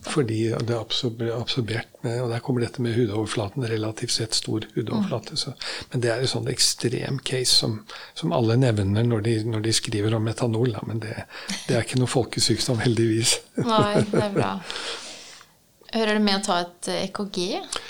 Fordi 0.09 0.39
det 0.49 0.63
ble 0.65 0.79
absorbert 0.81 1.99
med 2.01 2.17
Og 2.23 2.31
der 2.31 2.41
kommer 2.41 2.63
dette 2.65 2.81
med 2.81 2.95
hudoverflaten. 2.97 3.67
Relativt 3.69 4.15
sett 4.15 4.33
stor 4.33 4.65
hudoverflate. 4.73 5.37
Så. 5.37 5.53
Men 5.91 6.01
det 6.01 6.09
er 6.09 6.23
en 6.23 6.31
sånn 6.31 6.49
ekstrem 6.49 7.19
case 7.21 7.53
som, 7.53 7.77
som 8.17 8.33
alle 8.33 8.57
nevner 8.57 9.05
når 9.05 9.21
de, 9.27 9.35
når 9.53 9.67
de 9.67 9.75
skriver 9.77 10.17
om 10.17 10.25
metanol. 10.25 10.73
Da. 10.73 10.81
Men 10.89 11.05
det, 11.05 11.13
det 11.67 11.77
er 11.77 11.85
ikke 11.85 12.01
noe 12.01 12.09
folkesykdom, 12.09 12.81
heldigvis. 12.81 13.37
Nei, 13.61 14.01
det 14.09 14.25
er 14.25 14.35
bra. 14.41 14.51
Hører 15.91 16.15
det 16.15 16.23
med 16.23 16.37
å 16.39 16.43
ta 16.45 16.57
et 16.63 16.89
EKG? 16.93 17.37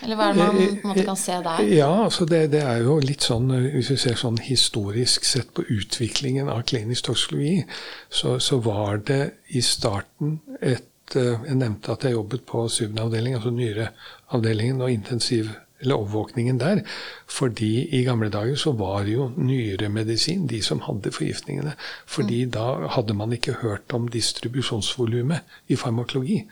Eller 0.01 0.17
hva 0.17 0.29
er 0.31 0.37
det 0.37 0.45
man 0.45 0.55
på 0.57 0.67
en 0.69 0.89
måte 0.89 1.05
kan 1.05 1.19
se 1.19 1.35
der? 1.45 1.63
Ja, 1.69 1.89
altså 2.07 2.25
det, 2.29 2.43
det 2.55 2.63
er 2.65 2.81
jo 2.85 2.97
litt 3.03 3.25
sånn 3.27 3.51
Hvis 3.53 3.91
vi 3.93 3.97
ser 4.01 4.17
sånn 4.17 4.39
historisk 4.41 5.27
sett 5.27 5.51
på 5.57 5.65
utviklingen 5.69 6.49
av 6.49 6.63
klinisk 6.69 7.11
toksikologi, 7.11 7.61
så, 8.09 8.39
så 8.41 8.57
var 8.65 9.03
det 9.05 9.21
i 9.53 9.61
starten 9.65 10.39
et 10.59 11.17
eh, 11.19 11.45
Jeg 11.45 11.59
nevnte 11.59 11.93
at 11.93 12.07
jeg 12.07 12.17
jobbet 12.17 12.47
på 12.49 12.65
syvende 12.73 13.05
avdeling, 13.05 13.37
altså 13.37 13.53
nyreavdelingen 13.53 14.81
og 14.81 14.95
intensiv 14.95 15.51
eller 15.81 15.97
overvåkningen 16.01 16.59
der. 16.61 16.81
Fordi 17.29 17.87
i 17.97 18.03
gamle 18.05 18.29
dager 18.29 18.55
så 18.55 18.73
var 18.77 19.05
jo 19.09 19.31
nyremedisin 19.37 20.47
de 20.49 20.61
som 20.61 20.81
hadde 20.85 21.13
forgiftningene. 21.13 21.73
Fordi 22.05 22.45
da 22.53 22.87
hadde 22.97 23.17
man 23.17 23.33
ikke 23.33 23.59
hørt 23.61 23.93
om 23.93 24.09
distribusjonsvolumet 24.11 25.57
i 25.67 25.75
farmakologi. 25.75 26.43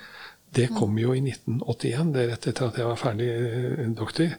Det 0.56 0.70
kom 0.74 0.98
jo 0.98 1.14
i 1.14 1.22
1981, 1.22 2.14
det 2.14 2.22
er 2.24 2.32
rett 2.32 2.48
etter 2.50 2.70
at 2.70 2.78
jeg 2.80 2.90
var 2.90 2.98
ferdig 2.98 3.30
eh, 3.30 3.86
doktor. 3.98 4.34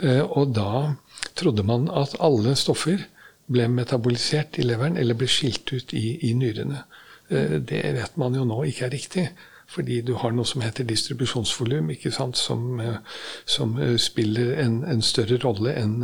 Eh, 0.00 0.22
Og 0.24 0.54
da 0.56 0.94
trodde 1.36 1.64
man 1.68 1.88
at 1.92 2.16
alle 2.20 2.54
stoffer 2.56 3.04
ble 3.50 3.66
metabolisert 3.68 4.58
i 4.58 4.64
leveren 4.64 4.96
eller 4.96 5.18
ble 5.18 5.28
skilt 5.28 5.72
ut 5.74 5.92
i, 5.92 6.16
i 6.30 6.32
nyrene. 6.32 6.84
Eh, 7.28 7.58
Det 7.60 7.82
vet 7.98 8.16
man 8.16 8.34
jo 8.34 8.46
nå 8.48 8.62
ikke 8.64 8.88
er 8.88 8.94
riktig. 8.96 9.30
Fordi 9.70 10.00
du 10.02 10.16
har 10.18 10.32
noe 10.34 10.48
som 10.48 10.64
heter 10.64 10.82
distribusjonsvolum, 10.82 11.92
som, 12.34 12.80
som 13.46 13.76
spiller 14.02 14.56
en, 14.64 14.80
en 14.82 15.02
større 15.02 15.38
rolle 15.44 15.76
enn 15.78 16.02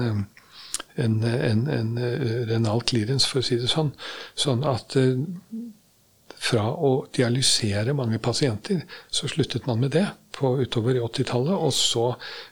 en, 0.97 1.17
en, 1.25 1.65
en, 1.69 1.99
renal 2.47 2.85
clearance, 2.87 3.27
for 3.27 3.43
å 3.43 3.43
si 3.43 3.59
det 3.59 3.67
sånn. 3.67 3.91
Sånn 4.39 4.63
at 4.63 4.95
fra 6.47 6.65
å 6.71 6.93
dialysere 7.15 7.95
mange 7.97 8.21
pasienter, 8.23 8.85
så 9.11 9.29
sluttet 9.31 9.67
man 9.67 9.81
med 9.83 9.95
det 9.97 10.07
på 10.37 10.55
utover 10.63 10.99
i 10.99 11.03
80-tallet. 11.03 11.55
Og 11.57 11.75
så 11.75 12.09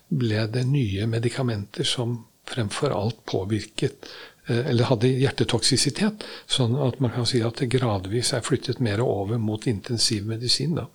ble 0.08 0.46
det 0.50 0.64
nye 0.68 1.06
medikamenter 1.10 1.86
som 1.88 2.22
fremfor 2.48 2.94
alt 2.94 3.22
påvirket 3.28 4.08
eh, 4.48 4.64
eller 4.70 4.90
hadde 4.90 5.12
hjertetoksisitet. 5.12 6.26
Sånn 6.50 6.76
at 6.82 6.98
man 7.04 7.14
kan 7.14 7.28
si 7.28 7.42
at 7.44 7.60
det 7.60 7.70
gradvis 7.72 8.34
er 8.36 8.44
flyttet 8.44 8.82
mer 8.84 9.04
over 9.04 9.40
mot 9.40 9.68
intensivmedisin. 9.70 10.80
da 10.80 10.88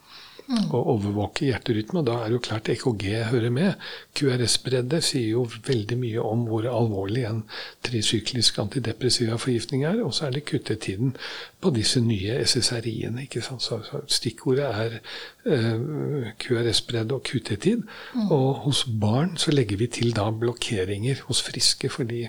og 0.50 0.88
overvåke 0.96 1.46
hjerterytme. 1.46 2.00
og 2.00 2.06
Da 2.08 2.14
er 2.20 2.30
det 2.30 2.38
jo 2.38 2.46
klart 2.48 2.70
EKG 2.70 3.06
hører 3.30 3.50
med. 3.54 3.74
QRS-bredde 4.18 5.02
sier 5.06 5.36
jo 5.36 5.44
veldig 5.68 5.98
mye 6.02 6.24
om 6.26 6.46
hvor 6.50 6.66
alvorlig 6.70 7.26
en 7.30 7.44
trisyklisk 7.86 8.58
antidepressiva 8.60 9.38
forgiftning 9.38 9.86
er. 9.86 10.02
Og 10.04 10.14
så 10.14 10.28
er 10.28 10.38
det 10.38 10.46
kuttetiden 10.50 11.16
på 11.62 11.74
disse 11.76 12.02
nye 12.02 12.40
SSRI-ene. 12.46 13.28
ikke 13.28 13.44
sant? 13.46 13.64
Så, 13.64 13.82
så 13.86 14.02
Stikkordet 14.08 14.66
er 14.66 14.98
eh, 15.46 16.34
QRS-bredde 16.42 17.16
og 17.16 17.24
kuttetid. 17.30 17.86
Og 18.30 18.64
hos 18.66 18.86
barn 19.02 19.38
så 19.38 19.54
legger 19.54 19.78
vi 19.78 19.88
til 19.88 20.16
da 20.16 20.30
blokkeringer 20.32 21.26
hos 21.28 21.44
friske, 21.46 21.90
fordi 21.90 22.26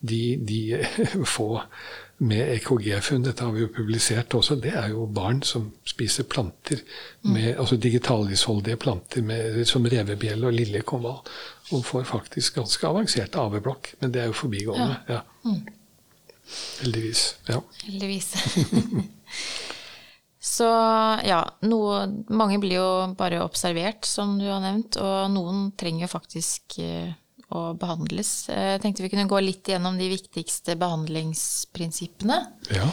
de, 0.00 0.36
de 0.48 0.84
få 1.36 1.62
med 2.18 2.50
EKG-funn, 2.56 3.22
dette 3.22 3.46
har 3.46 3.52
vi 3.54 3.62
jo 3.62 3.70
publisert 3.70 4.34
også, 4.34 4.56
det 4.58 4.72
er 4.74 4.88
jo 4.90 5.04
barn 5.14 5.38
som 5.46 5.68
spiser 5.86 6.26
planter, 6.26 6.80
med, 7.22 7.52
altså 7.54 7.78
digitalisholdige 7.78 8.80
planter 8.80 9.22
med, 9.22 9.60
som 9.70 9.86
revebjelle 9.86 10.50
og 10.50 10.56
liljekonvall, 10.56 11.20
og 11.70 11.84
får 11.86 12.08
faktisk 12.08 12.58
ganske 12.58 12.88
avansert 12.88 13.36
AV-blokk. 13.38 13.92
Men 14.00 14.14
det 14.14 14.22
er 14.22 14.32
jo 14.32 14.40
forbigående. 14.40 14.96
Ja. 15.08 15.20
Heldigvis. 16.80 17.22
Ja. 17.48 17.60
Heldigvis. 17.84 18.32
Så 20.48 20.66
ja, 21.28 21.42
noe, 21.68 22.02
mange 22.30 22.58
blir 22.62 22.78
jo 22.78 22.90
bare 23.18 23.42
observert, 23.44 24.06
som 24.08 24.38
du 24.40 24.46
har 24.48 24.62
nevnt, 24.64 24.96
og 25.02 25.30
noen 25.34 25.68
trenger 25.78 26.10
faktisk 26.10 26.78
eh, 26.82 27.12
å 27.54 27.72
behandles. 27.78 28.48
Eh, 28.52 28.74
Jeg 28.76 28.82
tenkte 28.82 29.02
vi 29.06 29.10
kunne 29.12 29.28
gå 29.30 29.38
litt 29.44 29.68
gjennom 29.70 29.96
de 29.98 30.08
viktigste 30.12 30.76
behandlingsprinsippene. 30.80 32.40
ja. 32.74 32.88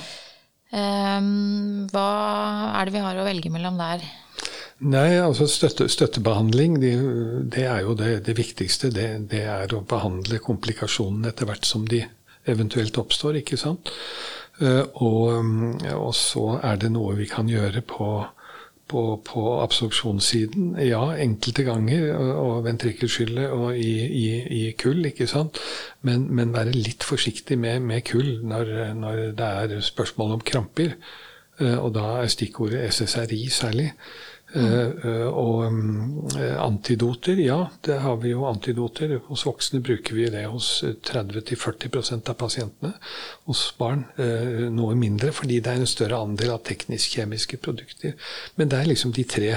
Ehm, 0.75 1.87
Hva 1.91 2.05
er 2.81 2.85
det 2.85 2.93
vi 2.93 2.99
har 3.03 3.15
å 3.15 3.23
velge 3.27 3.51
mellom 3.53 3.77
der? 3.77 4.01
Nei, 4.81 5.15
altså 5.23 5.45
støtte, 5.47 5.87
støttebehandling, 5.87 6.79
det, 6.81 6.93
det 7.53 7.63
er 7.63 7.81
jo 7.85 7.93
det, 7.95 8.25
det 8.25 8.35
viktigste. 8.35 8.89
Det, 8.91 9.27
det 9.31 9.43
er 9.47 9.71
å 9.73 9.83
behandle 9.87 10.39
komplikasjonene 10.43 11.29
etter 11.31 11.45
hvert 11.47 11.63
som 11.65 11.85
de 11.87 12.01
eventuelt 12.45 12.97
oppstår, 12.99 13.39
ikke 13.39 13.57
sant. 13.57 13.91
Eh, 14.59 14.83
Og, 14.95 15.79
og 15.95 16.13
så 16.15 16.59
er 16.63 16.77
det 16.81 16.91
noe 16.91 17.15
vi 17.15 17.25
kan 17.31 17.47
gjøre 17.47 17.81
på, 17.87 18.09
på, 18.87 19.01
på 19.25 19.43
absorpsjonssiden. 19.63 20.75
Ja, 20.85 21.01
enkelte 21.21 21.65
ganger, 21.67 22.07
og, 22.17 22.31
og 22.45 22.63
ventrikkelskylle 22.67 23.47
og 23.51 23.77
i, 23.77 23.93
i, 24.05 24.25
i 24.59 24.63
kull, 24.79 25.05
ikke 25.09 25.27
sant. 25.27 25.59
Men, 26.05 26.27
men 26.35 26.53
være 26.55 26.75
litt 26.75 27.03
forsiktig 27.03 27.57
med, 27.61 27.79
med 27.85 28.05
kull 28.07 28.39
når, 28.45 28.73
når 28.99 29.21
det 29.39 29.49
er 29.63 29.79
spørsmål 29.85 30.37
om 30.37 30.45
kramper. 30.45 30.95
Eh, 31.59 31.77
Og 31.79 31.93
da 31.95 32.05
er 32.21 32.31
stikkordet 32.31 32.85
SSRI 32.93 33.45
særlig. 33.49 33.91
Eh, 34.55 34.89
eh, 35.03 35.27
og 35.27 35.65
eh, 36.39 36.55
antidoter, 36.63 37.39
ja, 37.43 37.57
det 37.83 37.97
har 37.99 38.15
vi 38.21 38.31
jo 38.31 38.45
antidoter. 38.47 39.17
Hos 39.27 39.43
voksne 39.47 39.81
bruker 39.83 40.15
vi 40.15 40.29
det 40.31 40.45
hos 40.47 40.69
eh, 40.87 40.95
30-40% 41.03 42.31
av 42.31 42.37
pasientene. 42.39 42.93
Hos 43.49 43.67
barn 43.77 44.05
noe 44.73 44.95
mindre, 44.97 45.29
fordi 45.35 45.59
det 45.61 45.69
er 45.69 45.81
en 45.83 45.89
større 45.89 46.17
andel 46.23 46.55
av 46.55 46.63
teknisk-kjemiske 46.65 47.59
produkter. 47.61 48.15
Men 48.57 48.71
det 48.71 48.79
er 48.79 48.89
liksom 48.89 49.13
de 49.13 49.25
tre, 49.29 49.51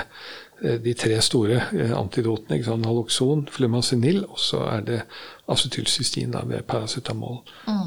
de 0.85 0.95
tre 0.99 1.21
store 1.23 1.61
eh, 1.77 1.93
antidotene. 1.95 2.59
Ikke 2.59 2.71
sant? 2.71 2.85
Naloxon, 2.87 3.45
flumacinil, 3.53 4.25
og 4.27 4.41
så 4.43 4.65
er 4.73 4.87
det 4.87 5.01
acetylcystin 5.49 6.35
da, 6.35 6.43
ved 6.49 6.67
paracetamol. 6.69 7.39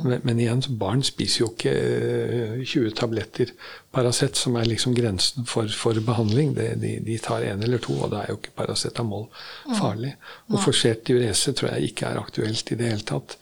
Men, 0.06 0.22
men 0.24 0.40
igjen, 0.42 0.64
barn 0.82 1.04
spiser 1.06 1.44
jo 1.44 1.50
ikke 1.52 1.74
eh, 1.76 2.62
20 2.64 2.96
tabletter 2.98 3.54
Paracet, 3.92 4.40
som 4.40 4.56
er 4.56 4.70
liksom 4.70 4.96
grensen 4.96 5.44
for, 5.50 5.68
for 5.76 5.98
behandling. 6.06 6.54
Det, 6.56 6.70
de, 6.80 6.94
de 7.04 7.18
tar 7.20 7.44
én 7.44 7.64
eller 7.64 7.82
to, 7.84 7.98
og 8.00 8.14
da 8.14 8.24
er 8.24 8.32
jo 8.32 8.40
ikke 8.40 8.56
paracetamol 8.62 9.28
farlig. 9.76 10.16
Og 10.48 10.62
forsert 10.64 11.04
diurese 11.10 11.52
tror 11.52 11.74
jeg 11.76 11.92
ikke 11.92 12.08
er 12.08 12.22
aktuelt 12.22 12.72
i 12.72 12.80
det 12.80 12.94
hele 12.94 13.08
tatt. 13.12 13.36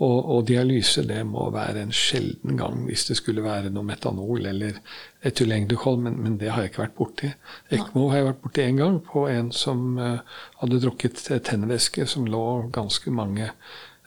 Og, 0.00 0.18
og 0.32 0.46
dialyse 0.48 1.04
det 1.04 1.20
må 1.28 1.50
være 1.52 1.82
en 1.84 1.92
sjelden 1.92 2.56
gang 2.56 2.86
hvis 2.86 3.04
det 3.10 3.18
skulle 3.18 3.44
være 3.44 3.68
noe 3.68 3.84
metanol 3.84 4.46
eller 4.48 4.78
etylengdykol, 5.26 5.98
men, 6.00 6.16
men 6.24 6.38
det 6.40 6.48
har 6.54 6.64
jeg 6.64 6.72
ikke 6.72 6.84
vært 6.84 6.96
borti. 6.96 7.30
ECMO 7.74 8.06
har 8.08 8.20
jeg 8.20 8.28
vært 8.30 8.42
borti 8.44 8.64
én 8.64 8.80
gang, 8.80 8.96
på 9.04 9.26
en 9.28 9.50
som 9.52 9.98
uh, 10.00 10.40
hadde 10.62 10.80
drukket 10.80 11.20
eh, 11.28 11.42
tennvæske 11.44 12.06
som 12.08 12.28
lå 12.30 12.44
ganske 12.72 13.12
mange 13.12 13.50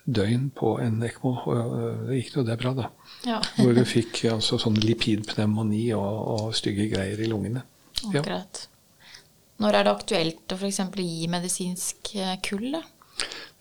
døgn 0.03 0.49
på 0.57 0.73
en 0.81 0.97
ECMO. 1.05 1.35
Og 1.53 1.75
uh, 1.77 2.01
det 2.09 2.21
gikk 2.21 2.39
jo 2.39 2.47
det 2.47 2.57
bra, 2.61 2.73
da. 2.79 2.89
Ja, 3.29 3.39
Hvor 3.59 3.77
du 3.77 3.83
fikk 3.87 4.23
altså 4.31 4.57
sånn 4.61 4.79
lipidpneumoni 4.81 5.85
og, 5.97 6.09
og 6.37 6.57
stygge 6.57 6.89
greier 6.95 7.21
i 7.21 7.29
lungene. 7.29 7.65
Ja. 8.09 8.19
akkurat. 8.19 8.65
Når 9.61 9.77
er 9.77 9.85
det 9.85 9.93
aktuelt 9.93 10.51
å 10.51 10.57
f.eks. 10.57 10.81
gi 10.97 11.29
medisinsk 11.31 12.09
kull? 12.43 12.73
Da? 12.73 12.81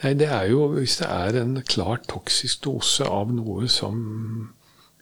Nei, 0.03 0.15
det 0.19 0.33
er 0.35 0.49
jo 0.51 0.65
hvis 0.73 0.97
det 0.99 1.09
er 1.13 1.39
en 1.43 1.55
klart 1.69 2.09
toksisk 2.11 2.65
dose 2.65 3.07
av 3.07 3.31
noe 3.35 3.69
som 3.71 4.01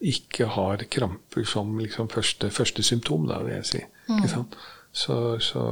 ikke 0.01 0.47
har 0.57 0.85
kramper 0.89 1.45
som 1.49 1.79
liksom 1.79 2.09
første, 2.09 2.51
første 2.51 2.83
symptom, 2.87 3.27
da, 3.29 3.43
vil 3.45 3.59
jeg 3.59 3.69
si. 3.69 3.81
Sant? 4.31 4.57
Så, 4.97 5.15
så 5.45 5.63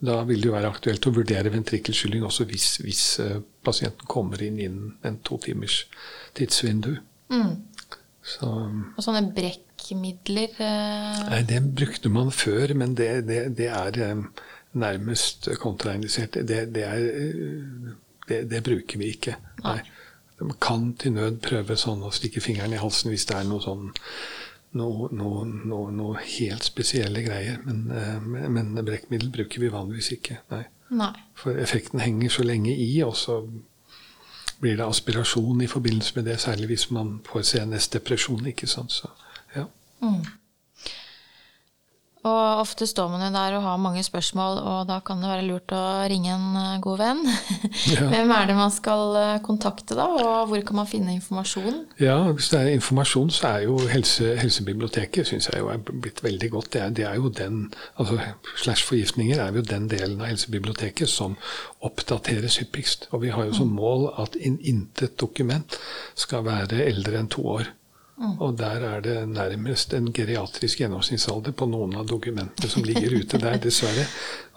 da 0.00 0.22
vil 0.24 0.40
det 0.40 0.48
jo 0.48 0.54
være 0.54 0.70
aktuelt 0.72 1.06
å 1.06 1.12
vurdere 1.14 1.52
ventrikkelskylling 1.52 2.24
også 2.26 2.46
hvis, 2.48 2.68
hvis 2.82 3.04
uh, 3.22 3.36
pasienten 3.66 4.08
kommer 4.10 4.40
inn 4.42 4.58
innen 4.58 4.94
en 5.06 5.18
to 5.26 5.36
timers 5.44 5.82
tidsvindu. 6.38 6.94
Så 8.24 8.48
Og 8.48 9.02
sånne 9.04 9.26
brekkmidler 9.36 10.56
uh... 10.56 11.20
Nei, 11.28 11.42
det 11.48 11.60
brukte 11.76 12.12
man 12.12 12.32
før, 12.34 12.74
men 12.80 12.96
det, 12.98 13.10
det, 13.28 13.42
det 13.60 13.68
er 13.68 14.00
um, 14.10 14.26
nærmest 14.80 15.50
kontraindisert. 15.60 16.40
Det, 16.48 16.62
det, 16.74 16.84
er, 16.88 17.94
det, 18.28 18.42
det 18.50 18.62
bruker 18.66 19.00
vi 19.00 19.12
ikke. 19.14 19.36
Nei. 19.64 19.80
Man 20.40 20.56
kan 20.60 20.92
til 20.98 21.12
nød 21.16 21.40
prøve 21.44 21.76
sånn 21.76 22.04
å 22.06 22.12
stikke 22.14 22.40
fingeren 22.40 22.72
i 22.72 22.80
halsen 22.80 23.12
hvis 23.12 23.26
det 23.28 23.36
er 23.36 23.48
noe 23.48 23.62
sånn 23.64 23.90
noe, 24.78 25.08
noe, 25.12 25.44
noe, 25.66 25.90
noe 25.94 26.20
helt 26.22 26.66
spesielle 26.66 27.24
greier. 27.26 27.58
Men, 27.64 27.90
eh, 27.90 28.48
men 28.48 28.74
brekkmiddel 28.86 29.32
bruker 29.34 29.62
vi 29.64 29.72
vanligvis 29.72 30.12
ikke. 30.16 30.40
Nei. 30.52 30.64
Nei. 30.90 31.12
For 31.38 31.58
effekten 31.58 32.02
henger 32.02 32.32
så 32.34 32.46
lenge 32.46 32.74
i, 32.74 32.90
og 33.06 33.16
så 33.18 33.40
blir 34.60 34.76
det 34.76 34.86
aspirasjon 34.86 35.62
i 35.64 35.70
forbindelse 35.70 36.16
med 36.16 36.28
det, 36.28 36.40
særlig 36.42 36.72
hvis 36.72 36.90
man 36.94 37.18
får 37.26 37.46
CNS-depresjon. 37.52 38.46
ikke 38.52 38.68
sant? 38.70 38.92
Så, 38.92 39.10
ja. 39.56 39.66
Og 42.20 42.60
ofte 42.60 42.84
står 42.84 43.08
man 43.08 43.22
jo 43.24 43.30
der 43.32 43.54
og 43.56 43.62
har 43.64 43.78
mange 43.80 44.02
spørsmål, 44.04 44.58
og 44.60 44.88
da 44.90 44.98
kan 45.04 45.22
det 45.22 45.30
være 45.30 45.44
lurt 45.46 45.72
å 45.72 45.84
ringe 46.10 46.34
en 46.34 46.58
eh, 46.60 46.80
god 46.84 47.00
venn. 47.00 47.22
Ja. 47.90 48.04
Hvem 48.10 48.30
er 48.34 48.44
det 48.46 48.54
man 48.54 48.70
skal 48.70 49.16
eh, 49.16 49.38
kontakte 49.42 49.96
da, 49.96 50.04
og 50.20 50.50
hvor 50.50 50.60
kan 50.66 50.76
man 50.78 50.88
finne 50.88 51.14
informasjon? 51.16 51.78
Ja, 51.98 52.18
Hvis 52.36 52.50
det 52.52 52.60
er 52.60 52.74
informasjon, 52.76 53.32
så 53.34 53.48
er 53.48 53.64
jo 53.64 53.78
helse, 53.90 54.34
Helsebiblioteket 54.38 55.26
synes 55.26 55.48
jeg 55.48 55.62
jo 55.62 55.70
er 55.72 55.80
blitt 55.80 56.20
veldig 56.22 56.50
godt. 56.52 56.70
Det 56.74 56.82
er, 56.82 56.92
det 56.98 57.06
er 57.08 57.16
jo 57.16 57.32
den, 57.34 57.72
altså 57.96 58.20
Slash 58.60 58.86
forgiftninger 58.86 59.40
er 59.40 59.56
jo 59.56 59.64
den 59.64 59.88
delen 59.90 60.20
av 60.20 60.30
Helsebiblioteket 60.30 61.10
som 61.10 61.38
oppdateres 61.80 62.60
hyppigst. 62.60 63.08
Og 63.10 63.24
vi 63.24 63.32
har 63.34 63.48
jo 63.48 63.56
som 63.62 63.72
mm. 63.72 63.76
mål 63.80 64.08
at 64.22 64.36
intet 64.44 65.18
dokument 65.20 65.80
skal 66.14 66.44
være 66.46 66.84
eldre 66.84 67.22
enn 67.22 67.32
to 67.32 67.48
år. 67.56 67.72
Og 68.20 68.58
der 68.58 68.82
er 68.84 69.00
det 69.00 69.16
nærmest 69.28 69.94
en 69.96 70.10
geriatrisk 70.12 70.82
gjennomsnittsalder 70.82 71.54
på 71.56 71.68
noen 71.70 71.94
av 71.96 72.08
dokumentene 72.10 72.68
som 72.68 72.84
ligger 72.84 73.14
ute 73.16 73.40
der, 73.40 73.56
dessverre. 73.62 74.04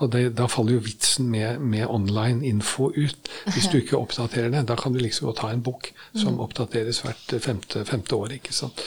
Og 0.04 0.12
det, 0.12 0.23
da 0.36 0.49
faller 0.52 0.76
jo 0.76 0.84
vitsen 0.84 1.30
med, 1.32 1.62
med, 1.63 1.86
online 1.88 2.43
info 2.47 2.89
ut. 2.91 3.32
Hvis 3.54 3.69
du 3.71 3.78
ikke 3.80 3.99
oppdaterer 4.02 4.52
det, 4.52 4.65
da 4.67 4.76
kan 4.80 4.95
du 4.95 4.99
liksom 4.99 5.30
gå 5.30 5.36
ta 5.39 5.54
en 5.54 5.63
bok 5.63 5.93
som 6.12 6.41
oppdateres 6.43 7.04
hvert 7.06 7.38
femte, 7.39 7.86
femte 7.88 8.19
år. 8.19 8.36
ikke 8.36 8.56
sant? 8.56 8.84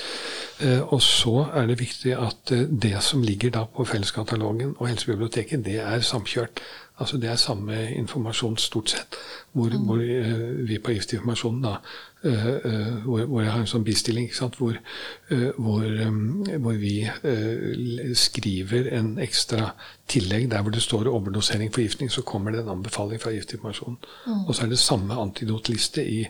Eh, 0.61 0.81
og 0.93 1.03
så 1.05 1.47
er 1.53 1.67
det 1.69 1.81
viktig 1.81 2.15
at 2.17 2.53
eh, 2.53 2.69
det 2.69 2.97
som 3.05 3.25
ligger 3.25 3.53
da 3.57 3.67
på 3.69 3.85
felleskatalogen 3.85 4.75
og 4.79 4.89
Helsebiblioteket, 4.89 5.65
det 5.65 5.81
er 5.85 6.05
samkjørt. 6.05 6.63
Altså 6.99 7.17
Det 7.17 7.29
er 7.29 7.37
samme 7.37 7.77
informasjon 7.93 8.57
stort 8.57 8.91
sett. 8.91 9.17
Hvor, 9.53 9.69
mm. 9.69 9.85
hvor 9.85 9.97
uh, 9.97 10.69
vi 10.69 10.79
på 10.79 10.93
Giftinformasjonen 10.93 11.63
da 11.65 11.75
uh, 12.25 12.47
uh, 12.65 13.05
hvor, 13.05 13.25
hvor, 13.25 13.41
jeg 13.43 13.53
har 13.53 13.61
en 13.61 13.69
sånn 13.71 13.85
bistilling 13.85 14.31
hvor, 14.33 14.79
hvor, 15.57 15.85
hvor, 16.59 16.79
vi 16.81 16.95
skriver 18.15 18.91
en 18.99 19.19
ekstra 19.23 19.71
tillegg 20.09 20.51
der 20.51 20.63
hvor 20.63 20.75
det 20.75 20.83
står 20.83 21.09
overdosering 21.09 21.73
forgiftning, 21.73 22.11
så 22.13 22.23
kommer 22.23 22.53
det 22.53 22.65
en 22.65 22.75
anbefaling 22.77 23.21
fra 23.21 23.33
Giftinformasjonen. 23.33 23.99
Mm. 24.27 24.45
Og 24.47 24.55
så 24.55 24.65
er 24.65 24.73
det 24.73 24.79
samme 24.79 25.21
antidotliste 25.21 26.05
i 26.05 26.25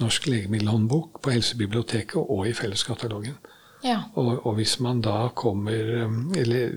Norsk 0.00 0.28
legemiddelhåndbok, 0.28 1.22
på 1.22 1.30
Helsebiblioteket 1.30 2.20
og 2.20 2.48
i 2.48 2.56
Felleskatalogen. 2.56 3.36
Ja. 3.82 3.98
Og, 4.14 4.46
og, 4.46 4.54
hvis 4.58 4.76
man 4.80 5.00
da 5.02 5.28
kommer 5.34 6.04
um, 6.04 6.32
Eller 6.38 6.70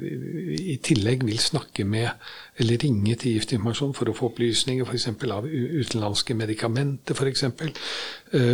i 0.58 0.78
tillegg 0.82 1.26
vil 1.28 1.38
snakke 1.40 1.86
med 1.86 2.10
eller 2.58 2.80
ringe 2.82 3.18
til 3.20 3.36
Giftinformasjon 3.36 3.92
for 3.94 4.10
å 4.10 4.14
få 4.16 4.30
opplysninger 4.30 4.88
f.eks. 4.88 5.10
av 5.28 5.46
utenlandske 5.46 6.38
medikamenter 6.40 7.18
f.eks., 7.18 7.44
eksempel 7.44 7.74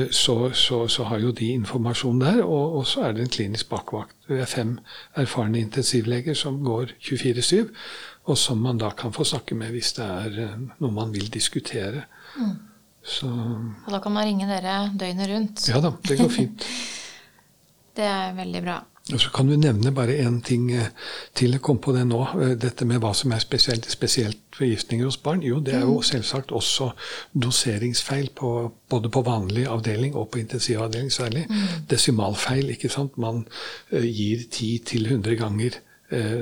så, 0.09 0.35
så, 0.57 0.79
så, 0.89 1.05
har 1.09 1.21
jo 1.21 1.31
de 1.37 1.51
informasjon 1.53 2.19
der. 2.21 2.39
Og, 2.41 2.79
og, 2.79 2.87
så 2.89 3.05
er 3.05 3.13
det 3.13 3.23
en 3.23 3.31
klinisk 3.33 3.69
bakvakt. 3.69 4.15
Vi 4.27 4.39
er 4.41 4.49
fem 4.49 4.75
erfarne 5.17 5.61
intensivleger 5.61 6.37
som 6.37 6.59
går 6.65 6.95
24-7, 6.97 7.69
og 8.25 8.37
som 8.41 8.61
man 8.61 8.81
da 8.81 8.89
kan 8.97 9.13
få 9.13 9.25
snakke 9.25 9.57
med 9.57 9.73
hvis 9.75 9.93
det 9.99 10.07
er 10.07 10.41
uh, 10.47 10.57
noe 10.81 10.97
man 10.97 11.13
vil 11.13 11.29
diskutere. 11.33 12.07
Mm. 12.37 12.57
Så, 13.01 13.27
og 13.29 13.93
da 13.93 14.01
kan 14.01 14.13
man 14.13 14.27
ringe 14.29 14.49
dere 14.49 14.91
døgnet 14.93 15.29
rundt? 15.29 15.69
Ja 15.69 15.81
da, 15.81 15.95
det 16.07 16.19
går 16.19 16.33
fint. 16.41 16.65
Det 17.95 18.07
er 18.07 18.33
veldig 18.37 18.63
bra. 18.63 18.79
Og 19.11 19.19
så 19.19 19.31
kan 19.33 19.47
du 19.49 19.55
nevne 19.57 19.91
bare 19.91 20.13
én 20.21 20.37
ting 20.45 20.71
eh, 20.71 20.91
til. 21.35 21.51
Jeg 21.51 21.61
kom 21.61 21.79
på 21.81 21.91
det 21.95 22.05
nå. 22.07 22.21
Eh, 22.37 22.53
dette 22.61 22.85
med 22.85 23.01
hva 23.01 23.11
som 23.17 23.33
er 23.33 23.41
spesielt, 23.43 23.89
spesielt 23.91 24.39
forgiftninger 24.55 25.05
hos 25.05 25.17
barn. 25.17 25.43
Jo, 25.43 25.59
det 25.59 25.73
er 25.73 25.81
jo 25.81 25.97
mm. 25.97 26.07
selvsagt 26.11 26.51
også 26.51 26.91
doseringsfeil 27.33 28.29
på, 28.37 28.71
både 28.89 29.09
på 29.09 29.25
vanlig 29.25 29.65
avdeling 29.67 30.15
og 30.15 30.29
på 30.29 30.43
intensivavdeling 30.43 31.11
særlig. 31.11 31.47
Mm. 31.49 31.87
Desimalfeil. 31.89 32.69
ikke 32.69 32.89
sant? 32.89 33.17
Man 33.17 33.47
uh, 33.91 34.05
gir 34.05 34.45
10-100 34.47 35.35
ganger 35.35 35.81
Eh, 35.81 35.90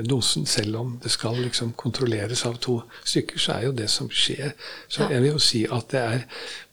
dosen, 0.08 0.46
selv 0.46 0.76
om 0.76 0.96
det 1.02 1.12
skal 1.14 1.36
liksom 1.38 1.72
kontrolleres 1.78 2.44
av 2.46 2.56
to 2.62 2.80
stykker, 3.04 3.38
så 3.38 3.52
er 3.52 3.68
jo 3.68 3.76
det 3.76 3.90
som 3.90 4.10
skjer. 4.10 4.52
Så 4.88 5.06
jeg 5.10 5.22
vil 5.22 5.32
jo 5.32 5.42
si 5.42 5.62
at 5.70 5.92
det 5.92 6.00
er 6.00 6.24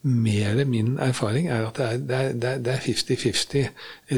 mer 0.08 0.66
min 0.66 0.98
erfaring 1.04 1.50
er 1.52 1.66
at 1.68 1.80
det 2.08 2.70
er 2.72 2.80
50-50 2.84 3.68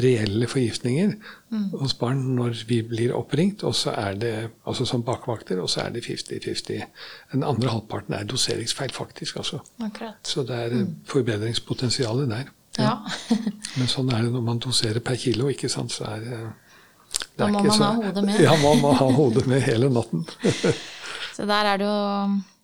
reelle 0.04 0.46
forgiftninger 0.48 1.12
mm. 1.50 1.66
hos 1.80 1.94
barn 1.98 2.22
når 2.36 2.62
vi 2.68 2.80
blir 2.86 3.14
oppringt, 3.16 3.64
og 3.64 3.74
så 3.74 3.90
er 3.90 4.14
det 4.14 4.34
altså 4.66 4.86
som 4.86 5.04
bakvakter, 5.04 5.60
og 5.60 5.70
så 5.70 5.80
er 5.80 5.90
det 5.96 6.04
50-50. 6.06 6.86
Den 7.32 7.44
andre 7.44 7.70
halvparten 7.70 8.14
er 8.14 8.24
doseringsfeil, 8.24 8.92
faktisk. 8.94 9.36
Altså. 9.36 9.58
Så 10.22 10.42
det 10.42 10.56
er 10.56 10.74
mm. 10.74 10.96
forbedringspotensialet 11.10 12.30
der. 12.30 12.50
Ja. 12.78 12.96
Men 13.76 13.90
sånn 13.90 14.12
er 14.14 14.24
det 14.24 14.32
når 14.34 14.44
man 14.46 14.60
doserer 14.62 15.02
per 15.04 15.18
kilo, 15.18 15.48
ikke 15.50 15.68
sant. 15.68 15.92
Så 15.92 16.06
er 16.06 16.22
det 16.24 16.40
da 17.38 17.48
må 17.48 17.62
man 17.64 17.74
så, 17.76 17.88
ha 17.88 17.96
hodet 17.96 18.24
med. 18.26 18.38
Ja, 18.42 18.54
man 18.60 18.80
må 18.82 18.92
ha 18.96 19.08
hodet 19.16 19.46
med 19.50 19.62
hele 19.64 19.90
natten. 19.92 20.24
så 21.36 21.48
der 21.48 21.72
er 21.72 21.82
det 21.82 21.90
jo 21.90 21.98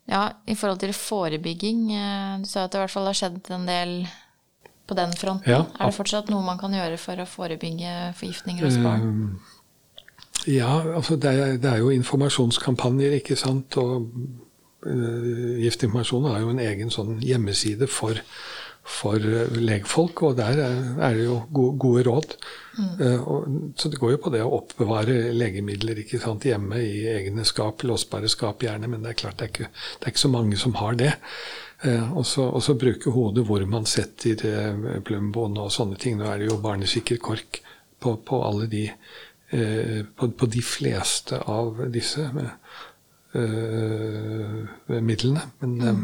Ja, 0.06 0.28
i 0.46 0.54
forhold 0.54 0.78
til 0.78 0.92
forebygging 0.94 1.88
eh, 1.90 2.36
Du 2.38 2.46
sa 2.46 2.64
at 2.64 2.70
det 2.70 2.78
i 2.78 2.82
hvert 2.84 2.92
fall 2.92 3.08
har 3.08 3.16
skjedd 3.18 3.50
en 3.56 3.66
del 3.66 3.94
på 4.86 4.94
den 4.94 5.10
fronten. 5.18 5.50
Ja, 5.50 5.64
er 5.66 5.90
det 5.90 5.96
fortsatt 5.96 6.28
noe 6.30 6.44
man 6.46 6.60
kan 6.60 6.74
gjøre 6.74 6.98
for 7.02 7.18
å 7.18 7.26
forebygge 7.26 8.12
forgiftninger 8.20 8.68
hos 8.68 8.76
barn? 8.78 9.08
Uh, 9.08 9.56
ja, 10.46 10.76
altså 10.94 11.16
det 11.18 11.32
er, 11.32 11.56
det 11.58 11.72
er, 11.72 11.80
jo 11.82 11.90
informasjonskampanjer, 11.90 13.16
ikke 13.18 13.34
sant. 13.34 13.74
Og 13.82 14.06
uh, 14.86 15.56
Giftinformasjon 15.58 16.28
har 16.30 16.44
jo 16.44 16.52
en 16.54 16.62
egen 16.62 16.94
sånn 16.94 17.16
hjemmeside 17.18 17.90
for 17.90 18.22
for 18.86 19.18
eh, 19.18 19.58
legfolk, 19.58 20.22
og 20.22 20.38
der 20.38 20.60
er 20.62 21.16
det 21.16 21.26
jo 21.26 21.40
gode 21.50 22.06
råd. 22.06 22.36
Mm. 22.76 23.06
Eh, 23.06 23.20
så 23.76 23.88
det 23.88 23.96
går 23.96 24.16
jo 24.16 24.22
på 24.22 24.32
det 24.34 24.42
å 24.44 24.54
oppbevare 24.58 25.32
legemidler 25.36 26.02
ikke 26.02 26.20
sant, 26.22 26.44
hjemme 26.48 26.80
i 26.82 27.06
egne 27.08 27.44
skap, 27.48 27.84
låsbare 27.88 28.28
skap 28.28 28.64
gjerne, 28.66 28.90
men 28.92 29.04
det 29.04 29.14
er 29.14 29.20
klart 29.22 29.38
det 29.40 29.46
er 29.46 29.54
ikke, 29.54 29.70
det 29.70 30.08
er 30.08 30.14
ikke 30.14 30.24
så 30.26 30.32
mange 30.32 30.58
som 30.60 30.76
har 30.80 30.98
det. 31.00 31.12
Eh, 31.86 32.10
og 32.16 32.26
så 32.26 32.78
bruke 32.80 33.14
hodet 33.14 33.46
hvor 33.48 33.64
man 33.70 33.88
setter 33.88 35.00
plumboen 35.06 35.56
og 35.62 35.72
sånne 35.72 36.00
ting. 36.00 36.18
Nå 36.18 36.28
er 36.30 36.42
det 36.42 36.50
jo 36.50 36.60
barnesikker 36.64 37.22
kork 37.22 37.62
på, 38.00 38.18
på 38.26 38.42
alle 38.44 38.68
de 38.70 38.90
på, 39.46 40.26
på, 40.34 40.46
de 40.50 40.60
fleste 40.66 41.38
av 41.38 41.76
disse 41.94 42.24
med, 42.34 42.48
med 44.90 45.04
midlene. 45.06 45.44
Men 45.62 45.76
mm. 45.78 46.00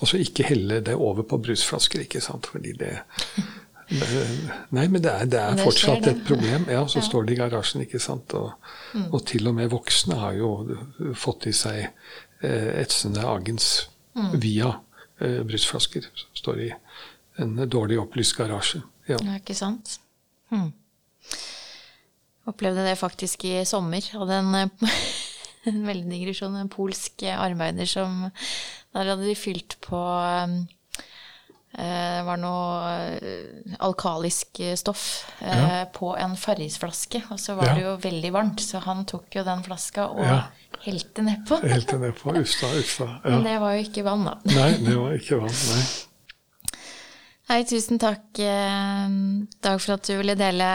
Og 0.00 0.08
så 0.08 0.20
ikke 0.20 0.46
helle 0.48 0.80
det 0.84 0.96
over 0.96 1.26
på 1.28 1.38
brusflasker, 1.44 2.04
ikke 2.06 2.22
sant. 2.24 2.48
Fordi 2.50 2.72
det 2.80 2.94
Nei, 3.90 4.84
men 4.86 5.02
det 5.02 5.10
er, 5.10 5.28
det 5.30 5.38
er 5.40 5.58
fortsatt 5.58 6.06
et 6.10 6.20
problem. 6.26 6.66
Ja, 6.70 6.84
så 6.88 7.00
ja. 7.00 7.06
står 7.08 7.26
de 7.26 7.34
i 7.34 7.38
garasjen, 7.40 7.82
ikke 7.84 8.00
sant. 8.02 8.34
Og, 8.38 8.52
mm. 8.94 9.08
og, 9.08 9.22
til 9.26 9.50
og 9.50 9.56
med 9.58 9.70
voksne 9.72 10.18
har 10.20 10.36
jo 10.38 10.50
fått 11.18 11.48
i 11.50 11.54
seg 11.56 11.80
eh, 11.86 12.70
etsende 12.82 13.24
agens 13.26 13.70
mm. 14.18 14.30
via 14.42 14.74
eh, 15.18 15.40
brusflasker. 15.46 16.06
Som 16.22 16.42
står 16.42 16.62
i 16.68 16.70
en 17.42 17.56
dårlig 17.70 17.98
opplyst 18.02 18.36
garasje. 18.38 18.84
Ja, 19.10 19.18
ja 19.18 19.40
ikke 19.40 19.58
sant. 19.58 19.98
Hmm. 20.50 20.70
Opplevde 22.50 22.86
det 22.86 22.98
faktisk 22.98 23.44
i 23.48 23.58
sommer. 23.68 24.06
Hadde 24.14 24.38
en, 24.38 24.70
en 25.70 25.86
veldig 25.88 26.10
digresjon. 26.14 26.58
En 26.62 26.70
polsk 26.72 27.26
arbeider 27.34 27.90
som 27.90 28.28
der 28.94 29.06
hadde 29.12 29.26
de 29.26 29.38
fylt 29.38 29.76
på 29.84 29.98
eh, 29.98 30.60
det 31.70 32.24
var 32.26 32.38
noe 32.42 32.94
eh, 33.22 33.74
alkalisk 33.86 34.58
stoff 34.76 35.04
eh, 35.38 35.60
ja. 35.60 35.84
på 35.94 36.10
en 36.18 36.34
Farrisflaske. 36.36 37.22
Og 37.30 37.38
så 37.40 37.54
var 37.58 37.70
ja. 37.70 37.76
det 37.76 37.84
jo 37.84 37.94
veldig 38.02 38.32
varmt, 38.34 38.62
så 38.64 38.82
han 38.84 39.04
tok 39.08 39.38
jo 39.38 39.44
den 39.46 39.62
flaska 39.64 40.08
og 40.10 40.24
ja. 40.26 40.40
helte 40.84 41.24
nedpå. 41.26 41.60
Helte 41.70 42.00
nedpå, 42.02 42.34
ufta, 42.42 42.72
ufta. 42.74 43.08
Ja. 43.22 43.36
Men 43.36 43.46
det 43.46 43.56
var 43.62 43.76
jo 43.76 43.84
ikke 43.86 44.04
vann, 44.06 44.26
da. 44.26 44.36
Nei, 44.50 44.70
det 44.82 44.96
var 44.98 45.16
ikke 45.16 45.40
vann, 45.44 45.60
nei. 45.70 45.84
Hei, 47.50 47.62
tusen 47.66 47.98
takk, 47.98 48.28
Dag, 48.38 49.80
for 49.82 49.96
at 49.96 50.06
du 50.06 50.12
ville 50.20 50.36
dele 50.38 50.68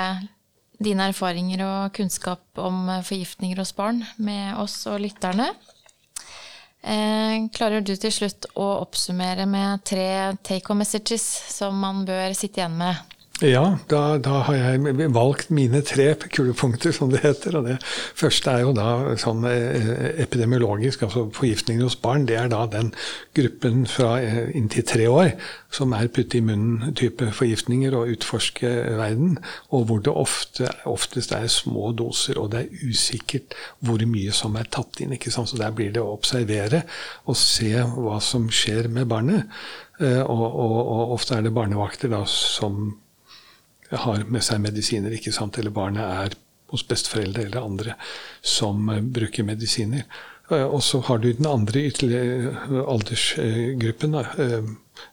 dine 0.83 1.05
erfaringer 1.07 1.61
og 1.63 1.93
kunnskap 1.95 2.59
om 2.59 2.89
forgiftninger 3.07 3.61
hos 3.61 3.71
barn 3.77 4.01
med 4.19 4.57
oss 4.59 4.81
og 4.91 4.99
lytterne. 5.05 5.53
Eh, 6.85 7.47
klarer 7.49 7.81
du 7.81 7.95
til 7.97 8.11
slutt 8.13 8.45
å 8.53 8.65
oppsummere 8.83 9.47
med 9.49 9.81
tre 9.89 10.35
take 10.45 10.69
home 10.69 10.83
messages 10.83 11.23
som 11.49 11.79
man 11.81 12.03
bør 12.05 12.35
sitte 12.37 12.61
igjen 12.61 12.77
med? 12.77 13.14
Ja, 13.43 13.79
da, 13.91 14.15
da, 14.23 14.37
har 14.47 14.55
jeg 14.55 15.09
valgt 15.11 15.49
mine 15.51 15.81
tre 15.83 16.05
kulepunkter, 16.31 16.93
som 16.95 17.09
det 17.11 17.19
heter. 17.19 17.57
og 17.59 17.65
Det 17.67 17.75
første 18.15 18.53
er 18.53 18.63
jo 18.63 18.71
da 18.71 19.17
sånn 19.19 19.43
eh, 19.49 19.89
epidemiologisk, 20.23 21.03
altså 21.03 21.25
forgiftninger 21.35 21.83
hos 21.83 21.97
barn. 21.99 22.23
Det 22.29 22.37
er 22.39 22.47
da 22.53 22.61
den 22.71 22.93
gruppen 23.35 23.83
fra 23.91 24.13
eh, 24.23 24.55
inntil 24.55 24.87
tre 24.87 25.11
år 25.11 25.33
som 25.75 25.91
er 25.99 26.07
putte 26.15 26.39
i 26.39 26.43
munnen-type 26.47 27.27
forgiftninger 27.35 27.99
og 27.99 28.15
utforske 28.15 28.71
verden. 29.01 29.35
Og 29.75 29.89
hvor 29.91 30.07
det 30.07 30.15
ofte, 30.15 30.71
oftest 30.87 31.35
er 31.35 31.51
små 31.51 31.91
doser, 31.91 32.39
og 32.39 32.53
det 32.55 32.63
er 32.63 32.87
usikkert 32.87 33.59
hvor 33.83 33.99
mye 34.07 34.31
som 34.31 34.55
er 34.55 34.71
tatt 34.71 35.03
inn. 35.03 35.19
ikke 35.19 35.35
sant? 35.35 35.51
Så 35.51 35.59
der 35.59 35.75
blir 35.75 35.91
det 35.91 35.99
å 35.99 36.15
observere 36.15 36.85
og 37.27 37.35
se 37.35 37.75
hva 37.83 38.23
som 38.23 38.47
skjer 38.47 38.87
med 38.87 39.11
barnet. 39.11 39.51
Eh, 39.99 40.23
og, 40.23 40.45
og, 40.47 40.77
og 40.85 41.17
ofte 41.19 41.35
er 41.35 41.43
det 41.43 41.57
barnevakter 41.59 42.15
da 42.15 42.23
som 42.31 42.95
har 43.91 44.23
med 44.29 44.43
seg 44.45 44.61
medisiner, 44.63 45.13
ikke 45.15 45.33
sant? 45.35 45.57
eller 45.59 45.73
barnet 45.75 46.05
er 46.05 46.37
hos 46.73 46.85
besteforeldre 46.87 47.45
eller 47.45 47.65
andre 47.65 47.97
som 48.41 48.89
bruker 49.13 49.45
medisiner. 49.45 50.07
Og 50.49 50.81
så 50.85 50.99
har 51.07 51.21
du 51.21 51.31
den 51.33 51.47
andre 51.49 51.87
aldersgruppen. 52.85 54.17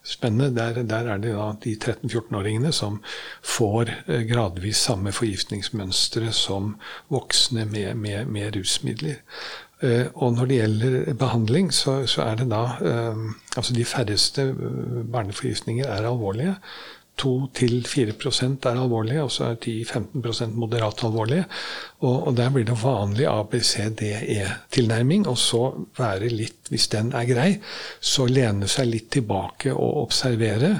Spennende. 0.07 0.53
Der, 0.55 0.83
der, 0.87 1.09
er 1.11 1.19
det 1.19 1.33
da 1.35 1.49
de 1.65 1.73
13-14-åringene 1.75 2.73
som 2.73 3.01
får 3.43 3.91
gradvis 4.29 4.85
samme 4.87 5.13
forgiftningsmønstre 5.13 6.31
som 6.37 6.77
voksne 7.11 7.65
med, 7.67 7.97
med, 7.99 8.31
med 8.31 8.57
rusmidler. 8.57 9.19
Eh, 9.83 10.07
og 10.15 10.37
når 10.37 10.49
det 10.49 10.59
gjelder 10.61 11.15
behandling, 11.19 11.73
så, 11.75 12.03
så 12.07 12.23
er 12.29 12.39
det 12.39 12.51
da 12.53 12.63
eh, 12.87 13.23
Altså 13.59 13.75
de 13.75 13.85
færreste 13.85 14.45
eh, 14.53 15.01
barneforgiftninger 15.13 15.89
er 15.91 16.07
alvorlige. 16.07 16.55
2-4% 17.21 18.67
er 18.71 18.81
alvorlige, 18.81 19.23
og 19.23 19.31
så 19.31 19.51
er 19.51 19.59
10-15% 19.61 20.57
moderat 20.59 21.05
alvorlige. 21.07 21.45
Og, 22.01 22.17
og, 22.29 22.37
der 22.37 22.51
blir 22.51 22.67
det 22.67 22.79
vanlig 22.83 23.27
ABCDE-tilnærming. 23.31 25.29
Og 25.31 25.39
så 25.39 25.63
være 25.99 26.33
litt, 26.33 26.73
hvis 26.73 26.89
den 26.95 27.13
er 27.17 27.29
grei, 27.29 27.49
så 28.01 28.27
lene 28.31 28.69
seg 28.71 28.91
litt 28.91 29.11
tilbake 29.19 29.75
og 29.75 30.07
observere. 30.07 30.77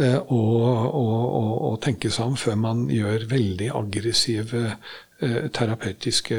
Og, 0.00 0.62
og, 0.96 1.54
og 1.70 1.80
tenke 1.84 2.08
seg 2.14 2.30
om 2.30 2.36
før 2.38 2.56
man 2.56 2.86
gjør 2.88 3.26
veldig 3.28 3.66
aggressive 3.76 4.62
Eh, 4.64 5.09
terapeutiske 5.52 6.36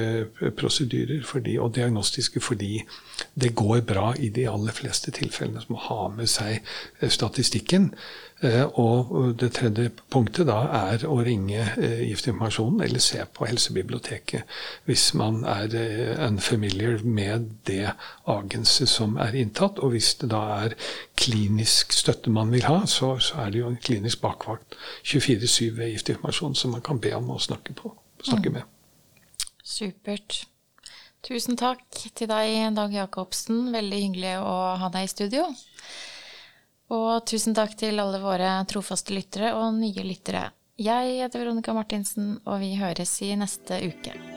prosedyrer 0.58 1.24
fordi, 1.24 1.58
og 1.58 1.76
diagnostiske 1.76 2.42
fordi 2.42 2.82
det 3.42 3.56
går 3.56 3.82
bra 3.82 4.14
i 4.20 4.30
de 4.30 4.50
aller 4.50 4.72
fleste 4.72 5.12
tilfellene. 5.12 5.62
som 5.62 5.76
må 5.76 5.80
ha 5.80 6.08
med 6.16 6.28
seg 6.30 6.60
eh, 7.02 7.10
statistikken. 7.10 7.92
Eh, 8.42 8.64
og 8.80 9.36
det 9.40 9.52
tredje 9.54 9.92
punktet 10.10 10.48
da 10.50 10.58
er 10.90 11.06
å 11.06 11.20
ringe 11.22 11.68
Giftinformasjonen 11.78 12.82
eller 12.82 13.04
se 13.04 13.22
på 13.36 13.46
Helsebiblioteket 13.46 14.58
hvis 14.90 15.12
man 15.14 15.44
er 15.46 15.76
unfamiliar 16.26 17.04
med 17.04 17.52
det 17.70 17.94
agenset 18.26 18.90
som 18.90 19.18
er 19.22 19.38
inntatt. 19.38 19.80
Og 19.80 19.94
hvis 19.96 20.16
det 20.22 20.32
da 20.34 20.44
er 20.66 20.78
klinisk 21.16 21.94
støtte 21.94 22.34
man 22.34 22.52
vil 22.52 22.66
ha, 22.66 22.82
så, 22.86 23.18
så 23.20 23.46
er 23.46 23.52
det 23.52 23.62
jo 23.62 23.70
en 23.70 23.82
klinisk 23.84 24.22
bakvakt 24.26 24.78
24-7 25.06 25.78
ved 25.78 25.94
Giftinformasjon 25.94 26.56
som 26.56 26.74
man 26.74 26.82
kan 26.86 27.00
be 27.02 27.14
om 27.16 27.36
å 27.36 27.42
snakke 27.42 27.78
på 27.78 27.94
snakke 28.28 28.54
med. 28.54 28.64
Supert. 29.64 30.46
Tusen 31.22 31.58
takk 31.60 31.86
til 32.18 32.30
deg, 32.30 32.74
Dag 32.76 32.94
Jacobsen. 32.96 33.70
Veldig 33.74 34.00
hyggelig 34.06 34.34
å 34.42 34.56
ha 34.82 34.90
deg 34.94 35.06
i 35.06 35.12
studio. 35.12 35.46
Og 36.92 37.22
tusen 37.30 37.56
takk 37.56 37.78
til 37.80 38.02
alle 38.04 38.20
våre 38.24 38.50
trofaste 38.68 39.16
lyttere 39.16 39.54
og 39.56 39.78
nye 39.78 40.04
lyttere. 40.04 40.50
Jeg 40.82 41.22
heter 41.22 41.44
Veronica 41.44 41.76
Martinsen, 41.78 42.40
og 42.44 42.60
vi 42.64 42.74
høres 42.80 43.14
i 43.22 43.36
neste 43.38 43.84
uke. 43.86 44.31